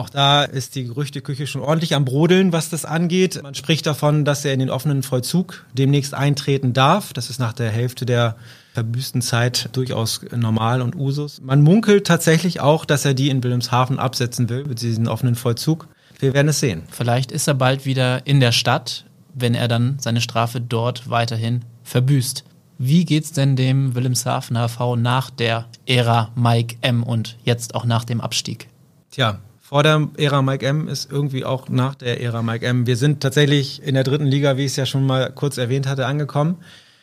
Auch 0.00 0.08
da 0.08 0.44
ist 0.44 0.76
die 0.76 0.84
Gerüchteküche 0.84 1.46
schon 1.46 1.60
ordentlich 1.60 1.94
am 1.94 2.06
Brodeln, 2.06 2.54
was 2.54 2.70
das 2.70 2.86
angeht. 2.86 3.42
Man 3.42 3.54
spricht 3.54 3.84
davon, 3.84 4.24
dass 4.24 4.46
er 4.46 4.54
in 4.54 4.60
den 4.60 4.70
offenen 4.70 5.02
Vollzug 5.02 5.66
demnächst 5.74 6.14
eintreten 6.14 6.72
darf. 6.72 7.12
Das 7.12 7.28
ist 7.28 7.38
nach 7.38 7.52
der 7.52 7.68
Hälfte 7.68 8.06
der 8.06 8.36
verbüßten 8.72 9.20
Zeit 9.20 9.68
durchaus 9.74 10.22
normal 10.34 10.80
und 10.80 10.96
Usus. 10.96 11.42
Man 11.42 11.60
munkelt 11.60 12.06
tatsächlich 12.06 12.60
auch, 12.60 12.86
dass 12.86 13.04
er 13.04 13.12
die 13.12 13.28
in 13.28 13.44
Wilhelmshaven 13.44 13.98
absetzen 13.98 14.48
will, 14.48 14.64
mit 14.64 14.80
diesem 14.80 15.06
offenen 15.06 15.34
Vollzug. 15.34 15.86
Wir 16.18 16.32
werden 16.32 16.48
es 16.48 16.60
sehen. 16.60 16.84
Vielleicht 16.90 17.30
ist 17.30 17.46
er 17.46 17.52
bald 17.52 17.84
wieder 17.84 18.26
in 18.26 18.40
der 18.40 18.52
Stadt, 18.52 19.04
wenn 19.34 19.54
er 19.54 19.68
dann 19.68 19.98
seine 19.98 20.22
Strafe 20.22 20.62
dort 20.62 21.10
weiterhin 21.10 21.66
verbüßt. 21.82 22.44
Wie 22.78 23.04
geht's 23.04 23.32
denn 23.32 23.54
dem 23.54 23.94
Wilhelmshaven 23.94 24.56
HV 24.56 24.96
nach 24.96 25.28
der 25.28 25.66
Ära 25.84 26.30
Mike 26.36 26.76
M 26.80 27.02
und 27.02 27.36
jetzt 27.44 27.74
auch 27.74 27.84
nach 27.84 28.04
dem 28.04 28.22
Abstieg? 28.22 28.68
Tja, 29.10 29.40
vor 29.70 29.84
der 29.84 30.08
Ära 30.16 30.42
Mike 30.42 30.66
M 30.66 30.88
ist 30.88 31.12
irgendwie 31.12 31.44
auch 31.44 31.68
nach 31.68 31.94
der 31.94 32.20
Ära 32.20 32.42
Mike 32.42 32.66
M. 32.66 32.88
Wir 32.88 32.96
sind 32.96 33.20
tatsächlich 33.20 33.80
in 33.84 33.94
der 33.94 34.02
dritten 34.02 34.26
Liga, 34.26 34.56
wie 34.56 34.64
ich 34.64 34.72
es 34.72 34.76
ja 34.76 34.84
schon 34.84 35.06
mal 35.06 35.30
kurz 35.32 35.58
erwähnt 35.58 35.86
hatte, 35.86 36.06
angekommen. 36.06 36.56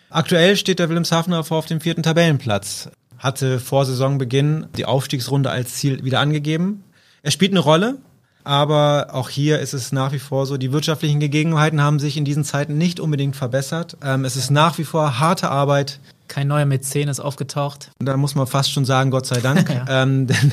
Aktuell 0.10 0.58
steht 0.58 0.80
der 0.80 0.90
Wilhelmshavener 0.90 1.46
vor 1.46 1.60
auf 1.60 1.66
dem 1.66 1.80
vierten 1.80 2.04
Tabellenplatz. 2.04 2.90
Hatte 3.20 3.62
vor 3.62 3.86
Saisonbeginn 3.86 4.68
die 4.76 4.84
Aufstiegsrunde 4.84 5.50
als 5.50 5.76
Ziel 5.76 6.04
wieder 6.04 6.20
angegeben. 6.20 6.84
Er 7.24 7.32
spielt 7.32 7.54
eine 7.54 7.62
Rolle, 7.62 8.00
aber 8.44 9.12
auch 9.14 9.30
hier 9.30 9.60
ist 9.60 9.74
es 9.74 9.94
nach 9.94 10.12
wie 10.12 10.20
vor 10.20 10.46
so, 10.46 10.58
die 10.58 10.74
wirtschaftlichen 10.74 11.22
Gegebenheiten 11.22 11.82
haben 11.82 12.00
sich 12.00 12.18
in 12.18 12.26
diesen 12.26 12.44
Zeiten 12.44 12.78
nicht 12.78 13.00
unbedingt 13.00 13.38
verbessert. 13.38 13.96
Ähm, 14.04 14.26
es 14.26 14.36
ist 14.36 14.52
nach 14.52 14.78
wie 14.78 14.84
vor 14.84 15.22
harte 15.22 15.50
Arbeit, 15.50 16.02
kein 16.28 16.48
neuer 16.48 16.66
Mäzen 16.66 17.08
ist 17.08 17.20
aufgetaucht. 17.20 17.92
Da 18.00 18.18
muss 18.18 18.36
man 18.36 18.48
fast 18.48 18.72
schon 18.72 18.86
sagen, 18.86 19.12
Gott 19.12 19.26
sei 19.26 19.40
Dank. 19.40 19.70
ja. 19.88 20.04
ähm, 20.04 20.28
denn 20.28 20.52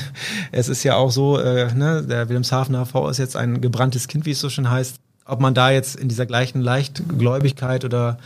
es 0.53 0.69
ist 0.69 0.83
ja 0.85 0.97
auch 0.97 1.11
so, 1.11 1.39
äh, 1.39 1.73
ne, 1.75 2.03
der 2.03 2.29
Wilhelmshavener 2.29 2.87
V 2.87 3.09
ist 3.09 3.19
jetzt 3.19 3.37
ein 3.37 3.61
gebranntes 3.61 4.09
Kind, 4.09 4.27
wie 4.27 4.33
es 4.33 4.41
so 4.41 4.49
schön 4.49 4.71
heißt. 4.71 4.97
Ob 5.27 5.41
man 5.41 5.55
da 5.55 5.71
jetzt 5.71 5.97
in 5.97 6.09
dieser 6.09 6.27
gleichen 6.27 6.61
Leichtgläubigkeit 6.61 7.85
oder 7.85 8.19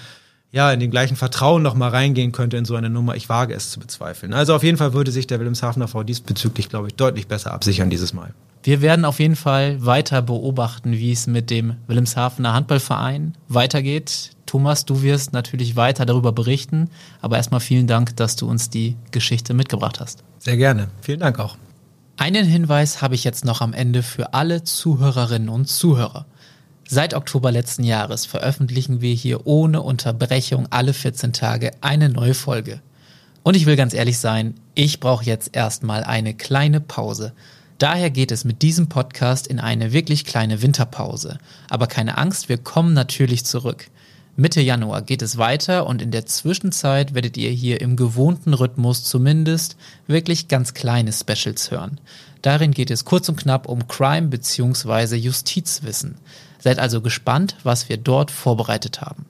ja, 0.50 0.72
in 0.72 0.80
dem 0.80 0.90
gleichen 0.90 1.16
Vertrauen 1.16 1.62
noch 1.62 1.74
mal 1.74 1.90
reingehen 1.90 2.32
könnte 2.32 2.56
in 2.56 2.64
so 2.64 2.74
eine 2.74 2.88
Nummer. 2.88 3.16
Ich 3.16 3.28
wage 3.28 3.54
es 3.54 3.70
zu 3.70 3.80
bezweifeln. 3.80 4.32
Also 4.32 4.54
auf 4.54 4.62
jeden 4.62 4.78
Fall 4.78 4.94
würde 4.94 5.12
sich 5.12 5.26
der 5.26 5.38
Wilhelmshavener 5.38 5.88
V 5.88 6.02
diesbezüglich, 6.02 6.68
glaube 6.68 6.88
ich, 6.88 6.94
deutlich 6.94 7.28
besser 7.28 7.52
absichern 7.52 7.90
dieses 7.90 8.14
Mal. 8.14 8.32
Wir 8.62 8.80
werden 8.80 9.04
auf 9.04 9.20
jeden 9.20 9.36
Fall 9.36 9.84
weiter 9.84 10.22
beobachten, 10.22 10.92
wie 10.92 11.12
es 11.12 11.26
mit 11.26 11.50
dem 11.50 11.76
Wilhelmshavener 11.86 12.54
Handballverein 12.54 13.34
weitergeht. 13.48 14.30
Thomas, 14.48 14.86
du 14.86 15.02
wirst 15.02 15.34
natürlich 15.34 15.76
weiter 15.76 16.06
darüber 16.06 16.32
berichten, 16.32 16.88
aber 17.20 17.36
erstmal 17.36 17.60
vielen 17.60 17.86
Dank, 17.86 18.16
dass 18.16 18.34
du 18.34 18.48
uns 18.48 18.70
die 18.70 18.96
Geschichte 19.10 19.52
mitgebracht 19.52 20.00
hast. 20.00 20.24
Sehr 20.38 20.56
gerne. 20.56 20.88
Vielen 21.02 21.20
Dank 21.20 21.38
auch. 21.38 21.58
Einen 22.16 22.46
Hinweis 22.46 23.02
habe 23.02 23.14
ich 23.14 23.24
jetzt 23.24 23.44
noch 23.44 23.60
am 23.60 23.74
Ende 23.74 24.02
für 24.02 24.32
alle 24.32 24.64
Zuhörerinnen 24.64 25.50
und 25.50 25.66
Zuhörer. 25.66 26.24
Seit 26.88 27.12
Oktober 27.12 27.52
letzten 27.52 27.84
Jahres 27.84 28.24
veröffentlichen 28.24 29.02
wir 29.02 29.12
hier 29.12 29.46
ohne 29.46 29.82
Unterbrechung 29.82 30.66
alle 30.70 30.94
14 30.94 31.34
Tage 31.34 31.70
eine 31.82 32.08
neue 32.08 32.32
Folge. 32.32 32.80
Und 33.42 33.54
ich 33.54 33.66
will 33.66 33.76
ganz 33.76 33.92
ehrlich 33.92 34.18
sein, 34.18 34.54
ich 34.74 34.98
brauche 34.98 35.26
jetzt 35.26 35.54
erstmal 35.54 36.04
eine 36.04 36.32
kleine 36.32 36.80
Pause. 36.80 37.34
Daher 37.76 38.08
geht 38.08 38.32
es 38.32 38.44
mit 38.44 38.62
diesem 38.62 38.88
Podcast 38.88 39.46
in 39.46 39.60
eine 39.60 39.92
wirklich 39.92 40.24
kleine 40.24 40.62
Winterpause. 40.62 41.36
Aber 41.68 41.86
keine 41.86 42.16
Angst, 42.16 42.48
wir 42.48 42.56
kommen 42.56 42.94
natürlich 42.94 43.44
zurück. 43.44 43.90
Mitte 44.40 44.60
Januar 44.60 45.02
geht 45.02 45.22
es 45.22 45.36
weiter 45.36 45.84
und 45.88 46.00
in 46.00 46.12
der 46.12 46.24
Zwischenzeit 46.24 47.12
werdet 47.12 47.36
ihr 47.36 47.50
hier 47.50 47.80
im 47.80 47.96
gewohnten 47.96 48.54
Rhythmus 48.54 49.02
zumindest 49.02 49.76
wirklich 50.06 50.46
ganz 50.46 50.74
kleine 50.74 51.12
Specials 51.12 51.72
hören. 51.72 52.00
Darin 52.40 52.70
geht 52.70 52.92
es 52.92 53.04
kurz 53.04 53.28
und 53.28 53.34
knapp 53.34 53.66
um 53.66 53.88
Crime 53.88 54.28
bzw. 54.28 55.16
Justizwissen. 55.16 56.18
Seid 56.60 56.78
also 56.78 57.00
gespannt, 57.00 57.56
was 57.64 57.88
wir 57.88 57.96
dort 57.96 58.30
vorbereitet 58.30 59.00
haben. 59.00 59.26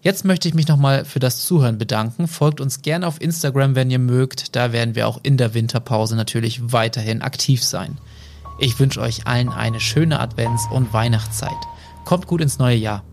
Jetzt 0.00 0.24
möchte 0.24 0.48
ich 0.48 0.54
mich 0.54 0.68
nochmal 0.68 1.04
für 1.04 1.20
das 1.20 1.44
Zuhören 1.44 1.76
bedanken. 1.76 2.26
Folgt 2.26 2.62
uns 2.62 2.80
gerne 2.80 3.06
auf 3.06 3.20
Instagram, 3.20 3.74
wenn 3.74 3.90
ihr 3.90 3.98
mögt. 3.98 4.56
Da 4.56 4.72
werden 4.72 4.94
wir 4.94 5.06
auch 5.06 5.20
in 5.22 5.36
der 5.36 5.52
Winterpause 5.52 6.16
natürlich 6.16 6.72
weiterhin 6.72 7.20
aktiv 7.20 7.62
sein. 7.62 7.98
Ich 8.58 8.80
wünsche 8.80 9.02
euch 9.02 9.26
allen 9.26 9.50
eine 9.50 9.80
schöne 9.80 10.18
Advents- 10.18 10.70
und 10.72 10.94
Weihnachtszeit. 10.94 11.50
Kommt 12.06 12.26
gut 12.26 12.40
ins 12.40 12.58
neue 12.58 12.76
Jahr. 12.76 13.04